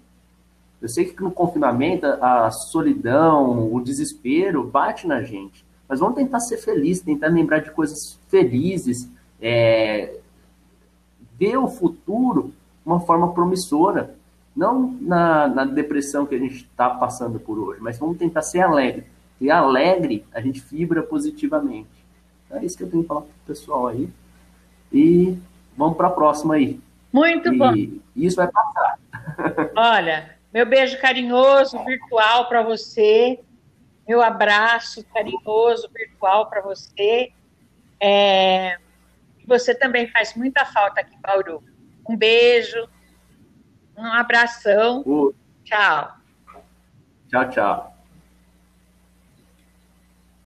Eu 0.81 0.89
sei 0.89 1.07
que 1.07 1.23
no 1.23 1.31
confinamento 1.31 2.07
a 2.07 2.51
solidão, 2.51 3.73
o 3.73 3.81
desespero 3.81 4.65
bate 4.65 5.07
na 5.07 5.23
gente, 5.23 5.65
mas 5.89 6.01
vamos 6.01 6.15
tentar 6.15 6.41
ser 6.41 6.59
felizes, 6.59 7.03
tentar 7.03 7.29
lembrar 7.29 7.61
de 7.61 7.71
coisas 7.71 8.19
felizes, 8.29 9.09
é, 9.41 10.19
ver 11.39 11.57
o 11.57 11.69
futuro 11.69 12.53
uma 12.85 13.01
forma 13.01 13.33
promissora, 13.33 14.15
não 14.55 14.97
na, 15.01 15.49
na 15.49 15.65
depressão 15.65 16.27
que 16.27 16.35
a 16.35 16.39
gente 16.39 16.57
está 16.57 16.91
passando 16.91 17.41
por 17.41 17.59
hoje, 17.59 17.81
mas 17.81 17.99
vamos 17.99 18.19
tentar 18.19 18.43
ser 18.43 18.61
alegre. 18.61 19.07
E 19.41 19.51
alegre, 19.51 20.25
a 20.33 20.41
gente 20.41 20.61
vibra 20.61 21.03
positivamente. 21.03 21.89
Então, 22.47 22.59
é 22.59 22.65
isso 22.65 22.77
que 22.77 22.85
eu 22.85 22.91
tenho 22.91 23.03
que 23.03 23.09
falar 23.09 23.23
para 23.23 23.31
o 23.31 23.47
pessoal 23.47 23.87
aí. 23.89 24.09
E 24.93 25.37
vamos 25.77 25.97
para 25.97 26.09
a 26.09 26.11
próxima 26.11 26.55
aí. 26.55 26.81
Muito 27.15 27.55
e 27.55 27.57
bom. 27.57 27.73
Isso 28.17 28.35
vai 28.35 28.49
passar. 28.51 28.99
Olha, 29.77 30.37
meu 30.53 30.67
beijo 30.67 31.01
carinhoso 31.01 31.79
virtual 31.85 32.49
para 32.49 32.61
você. 32.61 33.39
Meu 34.07 34.21
abraço 34.21 35.05
carinhoso 35.15 35.89
virtual 35.95 36.51
para 36.51 36.61
você. 36.61 37.33
É, 38.01 38.79
você 39.47 39.77
também 39.77 40.09
faz 40.09 40.35
muita 40.35 40.65
falta 40.65 41.03
aqui 41.03 41.15
em 41.15 41.21
Bauru. 41.21 41.63
Um 42.09 42.17
beijo, 42.17 42.89
um 43.97 44.05
abração. 44.05 45.05
Uh. 45.07 45.33
Tchau. 45.65 46.17
Tchau, 47.29 47.51
tchau. 47.51 47.94